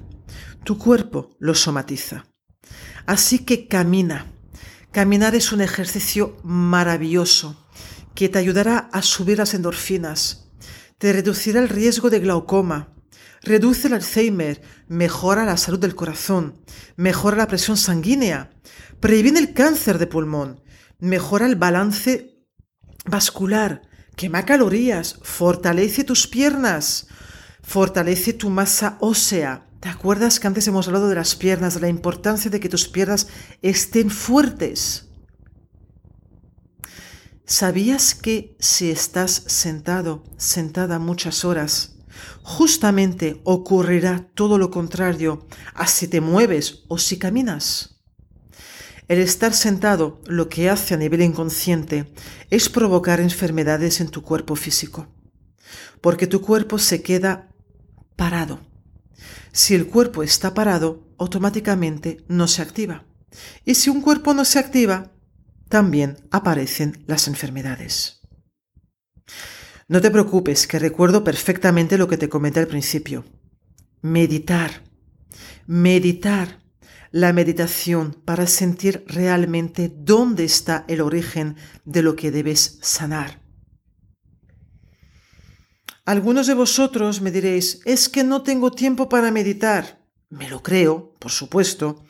tu 0.63 0.77
cuerpo 0.77 1.35
lo 1.39 1.55
somatiza. 1.55 2.25
Así 3.05 3.39
que 3.39 3.67
camina. 3.67 4.33
Caminar 4.91 5.35
es 5.35 5.51
un 5.51 5.61
ejercicio 5.61 6.37
maravilloso 6.43 7.67
que 8.15 8.29
te 8.29 8.39
ayudará 8.39 8.89
a 8.91 9.01
subir 9.01 9.37
las 9.37 9.53
endorfinas, 9.53 10.51
te 10.97 11.13
reducirá 11.13 11.59
el 11.61 11.69
riesgo 11.69 12.09
de 12.09 12.19
glaucoma, 12.19 12.95
reduce 13.41 13.87
el 13.87 13.93
Alzheimer, 13.93 14.61
mejora 14.87 15.45
la 15.45 15.57
salud 15.57 15.79
del 15.79 15.95
corazón, 15.95 16.61
mejora 16.95 17.37
la 17.37 17.47
presión 17.47 17.77
sanguínea, 17.77 18.51
previene 18.99 19.39
el 19.39 19.53
cáncer 19.53 19.97
de 19.97 20.07
pulmón, 20.07 20.61
mejora 20.99 21.45
el 21.45 21.55
balance 21.55 22.45
vascular, 23.05 23.81
quema 24.15 24.45
calorías, 24.45 25.19
fortalece 25.23 26.03
tus 26.03 26.27
piernas, 26.27 27.07
fortalece 27.61 28.33
tu 28.33 28.49
masa 28.49 28.97
ósea. 28.99 29.65
¿Te 29.79 29.87
acuerdas 29.87 30.39
que 30.39 30.47
antes 30.47 30.67
hemos 30.67 30.87
hablado 30.87 31.07
de 31.07 31.15
las 31.15 31.35
piernas, 31.35 31.75
de 31.75 31.81
la 31.81 31.87
importancia 31.87 32.51
de 32.51 32.59
que 32.59 32.67
tus 32.67 32.89
piernas 32.89 33.27
estén 33.61 34.09
fuertes? 34.09 35.07
¿Sabías 37.45 38.13
que 38.13 38.55
si 38.59 38.91
estás 38.91 39.31
sentado, 39.31 40.23
sentada 40.37 40.99
muchas 40.99 41.45
horas, 41.45 41.98
justamente 42.43 43.41
ocurrirá 43.43 44.29
todo 44.33 44.57
lo 44.57 44.71
contrario 44.71 45.47
a 45.73 45.87
si 45.87 46.07
te 46.07 46.21
mueves 46.21 46.83
o 46.87 46.97
si 46.97 47.17
caminas? 47.17 47.99
El 49.07 49.19
estar 49.19 49.53
sentado 49.53 50.21
lo 50.27 50.49
que 50.49 50.69
hace 50.69 50.93
a 50.93 50.97
nivel 50.97 51.21
inconsciente 51.21 52.13
es 52.51 52.69
provocar 52.69 53.19
enfermedades 53.19 54.01
en 54.01 54.09
tu 54.09 54.21
cuerpo 54.21 54.55
físico, 54.55 55.07
porque 55.99 56.27
tu 56.27 56.41
cuerpo 56.41 56.77
se 56.77 57.01
queda 57.01 57.49
parado. 58.15 58.59
Si 59.51 59.73
el 59.73 59.87
cuerpo 59.87 60.21
está 60.21 60.53
parado, 60.53 61.07
automáticamente 61.17 62.23
no 62.27 62.47
se 62.47 62.61
activa. 62.61 63.05
Y 63.65 63.75
si 63.75 63.89
un 63.89 64.01
cuerpo 64.01 64.33
no 64.33 64.45
se 64.45 64.59
activa, 64.59 65.11
también 65.69 66.17
aparecen 66.31 67.03
las 67.07 67.27
enfermedades. 67.27 68.21
No 69.89 70.01
te 70.01 70.11
preocupes, 70.11 70.67
que 70.67 70.77
recuerdo 70.77 71.23
perfectamente 71.23 71.97
lo 71.97 72.07
que 72.07 72.17
te 72.17 72.29
comenté 72.29 72.59
al 72.59 72.67
principio. 72.67 73.25
Meditar. 74.01 74.83
Meditar 75.65 76.61
la 77.11 77.33
meditación 77.33 78.13
para 78.23 78.45
sentir 78.45 79.03
realmente 79.07 79.91
dónde 79.91 80.43
está 80.43 80.85
el 80.87 81.01
origen 81.01 81.55
de 81.85 82.03
lo 82.03 82.15
que 82.15 82.29
debes 82.29 82.77
sanar. 82.83 83.41
Algunos 86.05 86.45
de 86.45 86.53
vosotros 86.53 87.21
me 87.21 87.31
diréis, 87.31 87.81
es 87.85 88.09
que 88.09 88.23
no 88.23 88.43
tengo 88.43 88.71
tiempo 88.71 89.09
para 89.09 89.31
meditar. 89.31 90.05
Me 90.29 90.49
lo 90.49 90.61
creo, 90.61 91.15
por 91.17 91.31
supuesto, 91.31 92.05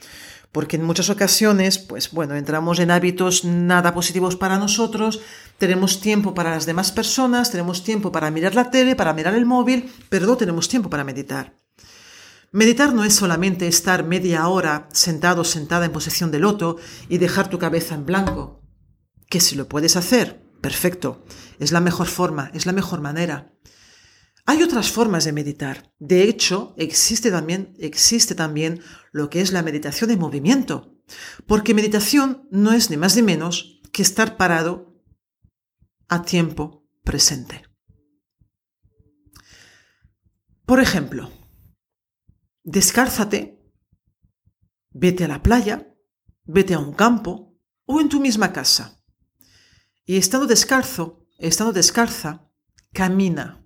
porque 0.52 0.78
en 0.78 0.84
muchas 0.84 1.10
ocasiones, 1.10 1.78
pues 1.78 2.12
bueno, 2.12 2.36
entramos 2.36 2.80
en 2.80 2.92
hábitos 2.92 3.46
nada 3.46 3.94
positivos 3.94 4.36
para 4.36 4.58
nosotros, 4.58 5.22
tenemos 5.58 6.02
tiempo 6.02 6.34
para 6.34 6.52
las 6.52 6.66
demás 6.66 6.92
personas, 6.92 7.52
tenemos 7.52 7.84
tiempo 7.84 8.12
para 8.12 8.32
mirar 8.32 8.56
la 8.56 8.72
tele, 8.72 8.96
para 8.96 9.14
mirar 9.14 9.36
el 9.36 9.46
móvil, 9.46 9.92
pero 10.10 10.26
no 10.26 10.38
tenemos 10.38 10.68
tiempo 10.68 10.90
para 10.90 11.04
meditar. 11.04 11.60
Meditar 12.52 12.94
no 12.94 13.04
es 13.04 13.14
solamente 13.14 13.68
estar 13.68 14.04
media 14.04 14.48
hora 14.48 14.90
sentado 14.92 15.44
sentada 15.44 15.86
en 15.86 15.92
posición 15.92 16.32
de 16.32 16.40
loto 16.40 16.78
y 17.08 17.20
dejar 17.20 17.48
tu 17.48 17.60
cabeza 17.60 17.94
en 17.94 18.08
blanco. 18.08 18.64
Que 19.30 19.40
si 19.40 19.56
lo 19.56 19.68
puedes 19.68 19.96
hacer, 19.96 20.42
perfecto. 20.60 21.24
Es 21.60 21.72
la 21.72 21.80
mejor 21.80 22.08
forma, 22.08 22.50
es 22.56 22.66
la 22.66 22.74
mejor 22.74 23.02
manera. 23.02 23.54
Hay 24.46 24.64
otras 24.64 24.92
formas 24.92 25.26
de 25.26 25.34
meditar. 25.34 25.94
De 26.00 26.24
hecho, 26.24 26.74
existe 26.78 27.32
también, 27.32 27.74
existe 27.80 28.36
también 28.36 28.82
lo 29.12 29.30
que 29.30 29.42
es 29.42 29.52
la 29.52 29.64
meditación 29.64 30.10
de 30.10 30.18
movimiento. 30.18 30.96
Porque 31.48 31.74
meditación 31.74 32.48
no 32.52 32.74
es 32.74 32.90
ni 32.90 32.98
más 32.98 33.16
ni 33.16 33.22
menos 33.22 33.82
que 33.92 34.02
estar 34.02 34.38
parado 34.38 35.04
a 36.08 36.24
tiempo 36.24 36.88
presente. 37.04 37.64
Por 40.66 40.80
ejemplo, 40.80 41.32
descálzate, 42.64 43.60
vete 44.92 45.24
a 45.26 45.28
la 45.28 45.42
playa, 45.42 45.96
vete 46.44 46.76
a 46.76 46.80
un 46.80 46.94
campo 46.94 47.60
o 47.86 48.00
en 48.00 48.10
tu 48.10 48.20
misma 48.20 48.54
casa. 48.54 49.04
Y 50.06 50.18
estando 50.18 50.46
descalzo, 50.46 51.28
estando 51.38 51.74
descalza, 51.74 52.52
camina. 52.94 53.66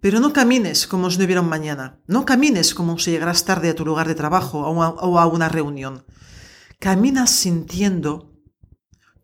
Pero 0.00 0.20
no 0.20 0.32
camines 0.32 0.86
como 0.86 1.10
si 1.10 1.18
no 1.18 1.24
hubiera 1.24 1.40
un 1.40 1.48
mañana. 1.48 2.00
No 2.06 2.24
camines 2.24 2.74
como 2.74 2.98
si 2.98 3.10
llegaras 3.10 3.44
tarde 3.44 3.70
a 3.70 3.74
tu 3.74 3.84
lugar 3.84 4.08
de 4.08 4.14
trabajo 4.14 4.60
o 4.60 5.18
a 5.18 5.26
una 5.26 5.48
reunión. 5.48 6.04
Camina 6.78 7.26
sintiendo 7.26 8.32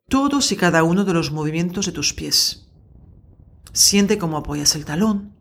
todos 0.08 0.52
y 0.52 0.56
cada 0.56 0.84
uno 0.84 1.04
de 1.04 1.12
los 1.12 1.32
movimientos 1.32 1.86
de 1.86 1.92
tus 1.92 2.12
pies. 2.12 2.68
Siente 3.72 4.18
cómo 4.18 4.36
apoyas 4.36 4.74
el 4.74 4.84
talón. 4.84 5.36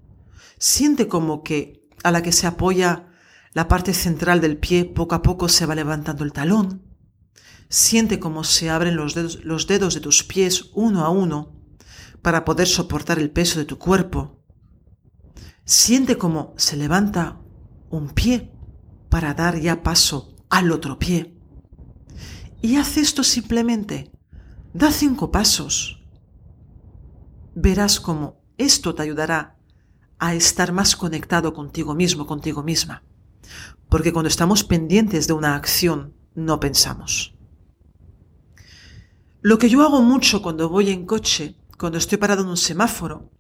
Siente 0.58 1.08
como 1.08 1.44
que 1.44 1.88
a 2.04 2.12
la 2.12 2.24
que 2.24 2.32
se 2.32 2.48
apoya 2.48 3.08
la 3.54 3.68
parte 3.68 3.94
central 3.94 4.42
del 4.42 4.58
pie 4.58 4.86
poco 4.86 5.16
a 5.16 5.22
poco 5.22 5.50
se 5.50 5.66
va 5.66 5.76
levantando 5.76 6.24
el 6.24 6.34
talón. 6.34 6.84
Siente 7.70 8.20
cómo 8.20 8.44
se 8.44 8.70
abren 8.70 8.96
los 8.96 9.14
dedos, 9.14 9.44
los 9.44 9.68
dedos 9.68 9.94
de 9.94 10.02
tus 10.02 10.24
pies 10.24 10.72
uno 10.74 11.06
a 11.06 11.10
uno 11.10 11.56
para 12.22 12.44
poder 12.44 12.68
soportar 12.68 13.20
el 13.20 13.32
peso 13.32 13.60
de 13.60 13.66
tu 13.66 13.78
cuerpo. 13.78 14.35
Siente 15.66 16.18
cómo 16.18 16.54
se 16.58 16.78
levanta 16.78 17.42
un 17.90 18.10
pie 18.10 18.52
para 19.10 19.34
dar 19.34 19.60
ya 19.60 19.84
paso 19.84 20.36
al 20.50 20.72
otro 20.72 20.98
pie. 20.98 21.36
Y 22.62 22.78
haz 22.78 22.98
esto 22.98 23.24
simplemente. 23.24 24.12
Da 24.74 24.92
cinco 24.92 25.32
pasos. 25.32 26.04
Verás 27.56 28.00
cómo 28.00 28.42
esto 28.58 28.96
te 28.96 29.04
ayudará 29.04 29.58
a 30.20 30.34
estar 30.34 30.72
más 30.72 30.96
conectado 30.96 31.54
contigo 31.54 31.94
mismo, 31.94 32.26
contigo 32.26 32.64
misma 32.64 33.04
porque 33.90 34.12
cuando 34.12 34.28
estamos 34.28 34.64
pendientes 34.64 35.28
de 35.28 35.34
una 35.34 35.56
acción, 35.56 36.14
no 36.34 36.60
pensamos. 36.60 37.36
Lo 39.42 39.58
que 39.58 39.70
yo 39.70 39.82
hago 39.84 40.02
mucho 40.02 40.42
cuando 40.42 40.70
voy 40.70 40.90
en 40.90 41.06
coche, 41.06 41.56
cuando 41.78 41.98
estoy 41.98 42.18
parado 42.18 42.42
en 42.42 42.50
un 42.50 42.58
semáforo, 42.58 43.32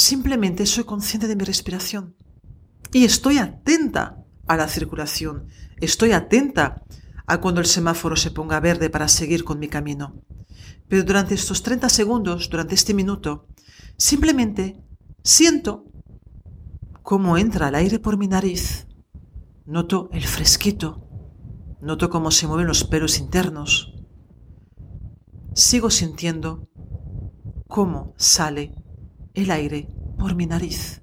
simplemente 0.00 0.66
soy 0.66 0.84
consciente 0.84 1.28
de 1.28 1.36
mi 1.36 1.44
respiración 1.44 2.16
y 2.92 3.04
estoy 3.04 3.38
atenta 3.38 4.24
a 4.46 4.56
la 4.56 4.66
circulación, 4.66 5.46
estoy 5.80 6.12
atenta 6.12 6.82
a 7.26 7.40
cuando 7.40 7.60
el 7.60 7.66
semáforo 7.66 8.16
se 8.16 8.30
ponga 8.30 8.58
verde 8.60 8.90
para 8.90 9.08
seguir 9.08 9.44
con 9.44 9.58
mi 9.58 9.68
camino. 9.68 10.24
Pero 10.88 11.04
durante 11.04 11.34
estos 11.34 11.62
30 11.62 11.88
segundos, 11.88 12.50
durante 12.50 12.74
este 12.74 12.94
minuto, 12.94 13.46
simplemente 13.96 14.82
siento 15.22 15.84
cómo 17.02 17.38
entra 17.38 17.68
el 17.68 17.76
aire 17.76 17.98
por 17.98 18.16
mi 18.16 18.26
nariz 18.26 18.86
Noto 19.66 20.08
el 20.12 20.24
fresquito. 20.24 21.06
Noto 21.80 22.10
cómo 22.10 22.32
se 22.32 22.48
mueven 22.48 22.66
los 22.66 22.82
pelos 22.82 23.20
internos. 23.20 23.94
Sigo 25.54 25.90
sintiendo 25.90 26.68
cómo 27.68 28.14
sale 28.16 28.74
el 29.34 29.50
aire 29.50 29.88
por 30.18 30.34
mi 30.34 30.46
nariz. 30.46 31.02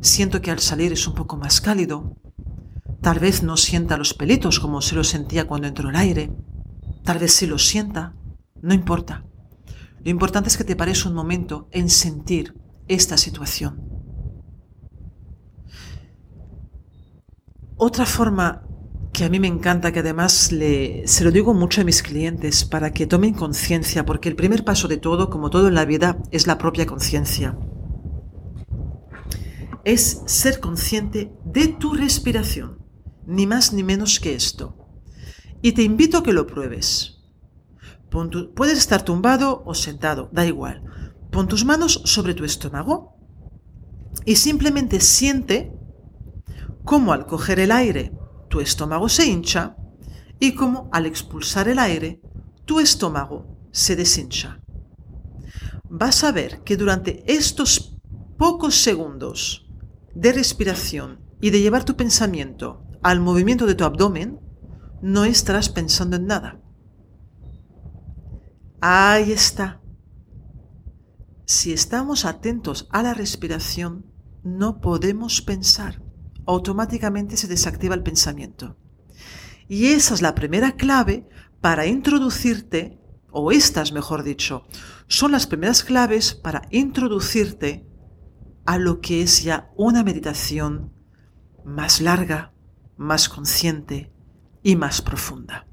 Siento 0.00 0.40
que 0.40 0.50
al 0.50 0.60
salir 0.60 0.92
es 0.92 1.06
un 1.06 1.14
poco 1.14 1.36
más 1.36 1.60
cálido. 1.60 2.16
Tal 3.00 3.18
vez 3.18 3.42
no 3.42 3.56
sienta 3.56 3.96
los 3.96 4.14
pelitos 4.14 4.60
como 4.60 4.82
se 4.82 4.94
lo 4.94 5.04
sentía 5.04 5.46
cuando 5.46 5.68
entró 5.68 5.90
el 5.90 5.96
aire. 5.96 6.32
Tal 7.04 7.18
vez 7.18 7.34
sí 7.34 7.46
lo 7.46 7.58
sienta. 7.58 8.14
No 8.62 8.74
importa. 8.74 9.24
Lo 10.02 10.10
importante 10.10 10.48
es 10.48 10.56
que 10.56 10.64
te 10.64 10.76
pares 10.76 11.04
un 11.04 11.14
momento 11.14 11.68
en 11.72 11.90
sentir 11.90 12.54
esta 12.88 13.16
situación. 13.16 13.90
Otra 17.76 18.04
forma 18.04 18.66
que 19.20 19.26
a 19.26 19.28
mí 19.28 19.38
me 19.38 19.48
encanta, 19.48 19.92
que 19.92 19.98
además 19.98 20.50
le, 20.50 21.06
se 21.06 21.24
lo 21.24 21.30
digo 21.30 21.52
mucho 21.52 21.82
a 21.82 21.84
mis 21.84 22.02
clientes 22.02 22.64
para 22.64 22.90
que 22.94 23.06
tomen 23.06 23.34
conciencia, 23.34 24.06
porque 24.06 24.30
el 24.30 24.34
primer 24.34 24.64
paso 24.64 24.88
de 24.88 24.96
todo, 24.96 25.28
como 25.28 25.50
todo 25.50 25.68
en 25.68 25.74
la 25.74 25.84
vida, 25.84 26.16
es 26.30 26.46
la 26.46 26.56
propia 26.56 26.86
conciencia. 26.86 27.54
Es 29.84 30.22
ser 30.24 30.58
consciente 30.58 31.34
de 31.44 31.68
tu 31.68 31.92
respiración, 31.92 32.78
ni 33.26 33.46
más 33.46 33.74
ni 33.74 33.82
menos 33.82 34.20
que 34.20 34.34
esto. 34.34 34.88
Y 35.60 35.72
te 35.72 35.82
invito 35.82 36.16
a 36.16 36.22
que 36.22 36.32
lo 36.32 36.46
pruebes. 36.46 37.20
puedes 38.56 38.78
estar 38.78 39.02
tumbado 39.02 39.62
o 39.66 39.74
sentado, 39.74 40.30
da 40.32 40.46
igual. 40.46 40.82
Pon 41.30 41.46
tus 41.46 41.66
manos 41.66 42.00
sobre 42.06 42.32
tu 42.32 42.46
estómago 42.46 43.18
y 44.24 44.36
simplemente 44.36 44.98
siente 44.98 45.74
cómo 46.86 47.12
al 47.12 47.26
coger 47.26 47.60
el 47.60 47.70
aire 47.70 48.18
tu 48.50 48.60
estómago 48.60 49.08
se 49.08 49.26
hincha 49.26 49.76
y 50.40 50.54
cómo 50.54 50.90
al 50.92 51.06
expulsar 51.06 51.68
el 51.68 51.78
aire 51.78 52.20
tu 52.66 52.80
estómago 52.80 53.46
se 53.70 53.96
deshincha. 53.96 54.60
vas 55.88 56.22
a 56.24 56.32
ver 56.32 56.62
que 56.62 56.76
durante 56.76 57.24
estos 57.32 57.96
pocos 58.36 58.74
segundos 58.74 59.66
de 60.14 60.32
respiración 60.32 61.20
y 61.40 61.50
de 61.50 61.60
llevar 61.60 61.84
tu 61.84 61.96
pensamiento 61.96 62.84
al 63.02 63.20
movimiento 63.20 63.66
de 63.66 63.74
tu 63.74 63.84
abdomen, 63.84 64.40
no 65.00 65.24
estarás 65.24 65.68
pensando 65.68 66.16
en 66.16 66.26
nada. 66.26 66.60
Ahí 68.80 69.32
está. 69.32 69.80
Si 71.44 71.72
estamos 71.72 72.24
atentos 72.24 72.88
a 72.90 73.02
la 73.02 73.14
respiración, 73.14 74.06
no 74.42 74.80
podemos 74.80 75.42
pensar. 75.42 76.02
Automáticamente 76.50 77.36
se 77.36 77.46
desactiva 77.46 77.94
el 77.94 78.02
pensamiento. 78.02 78.76
Y 79.68 79.86
esa 79.92 80.14
es 80.14 80.20
la 80.20 80.34
primera 80.34 80.72
clave 80.72 81.28
para 81.60 81.86
introducirte, 81.86 82.98
o 83.30 83.52
estas 83.52 83.92
mejor 83.92 84.24
dicho, 84.24 84.64
son 85.06 85.30
las 85.30 85.46
primeras 85.46 85.84
claves 85.84 86.34
para 86.34 86.62
introducirte 86.72 87.86
a 88.66 88.78
lo 88.78 89.00
que 89.00 89.22
es 89.22 89.44
ya 89.44 89.70
una 89.76 90.02
meditación 90.02 90.92
más 91.64 92.00
larga, 92.00 92.52
más 92.96 93.28
consciente 93.28 94.12
y 94.64 94.74
más 94.74 95.02
profunda. 95.02 95.68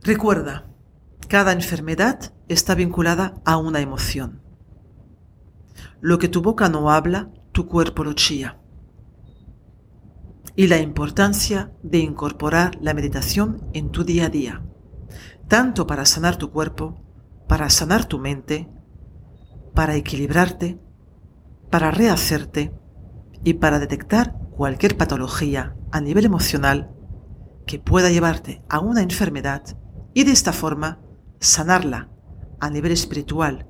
Recuerda, 0.00 0.66
cada 1.28 1.52
enfermedad 1.52 2.32
está 2.48 2.74
vinculada 2.74 3.34
a 3.44 3.58
una 3.58 3.80
emoción. 3.80 4.40
Lo 6.00 6.18
que 6.18 6.28
tu 6.28 6.40
boca 6.40 6.70
no 6.70 6.90
habla, 6.90 7.30
tu 7.52 7.68
cuerpo 7.68 8.02
lo 8.02 8.14
chía. 8.14 8.58
Y 10.56 10.66
la 10.66 10.78
importancia 10.78 11.72
de 11.82 11.98
incorporar 11.98 12.78
la 12.80 12.94
meditación 12.94 13.68
en 13.72 13.90
tu 13.90 14.04
día 14.04 14.26
a 14.26 14.28
día, 14.30 14.62
tanto 15.48 15.86
para 15.86 16.04
sanar 16.04 16.36
tu 16.36 16.50
cuerpo, 16.50 17.02
para 17.48 17.70
sanar 17.70 18.06
tu 18.06 18.18
mente, 18.18 18.68
para 19.74 19.96
equilibrarte, 19.96 20.80
para 21.70 21.90
rehacerte 21.90 22.74
y 23.44 23.54
para 23.54 23.78
detectar 23.78 24.38
cualquier 24.50 24.96
patología 24.96 25.76
a 25.90 26.00
nivel 26.00 26.24
emocional 26.24 26.94
que 27.66 27.78
pueda 27.78 28.10
llevarte 28.10 28.62
a 28.68 28.80
una 28.80 29.02
enfermedad 29.02 29.62
y 30.14 30.24
de 30.24 30.32
esta 30.32 30.52
forma 30.52 31.00
sanarla 31.40 32.10
a 32.60 32.70
nivel 32.70 32.92
espiritual, 32.92 33.66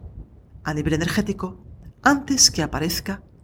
a 0.65 0.75
nivel 0.75 0.95
energético, 0.95 1.65
antes 2.03 2.51
que 2.51 2.63
aparezca 2.63 3.23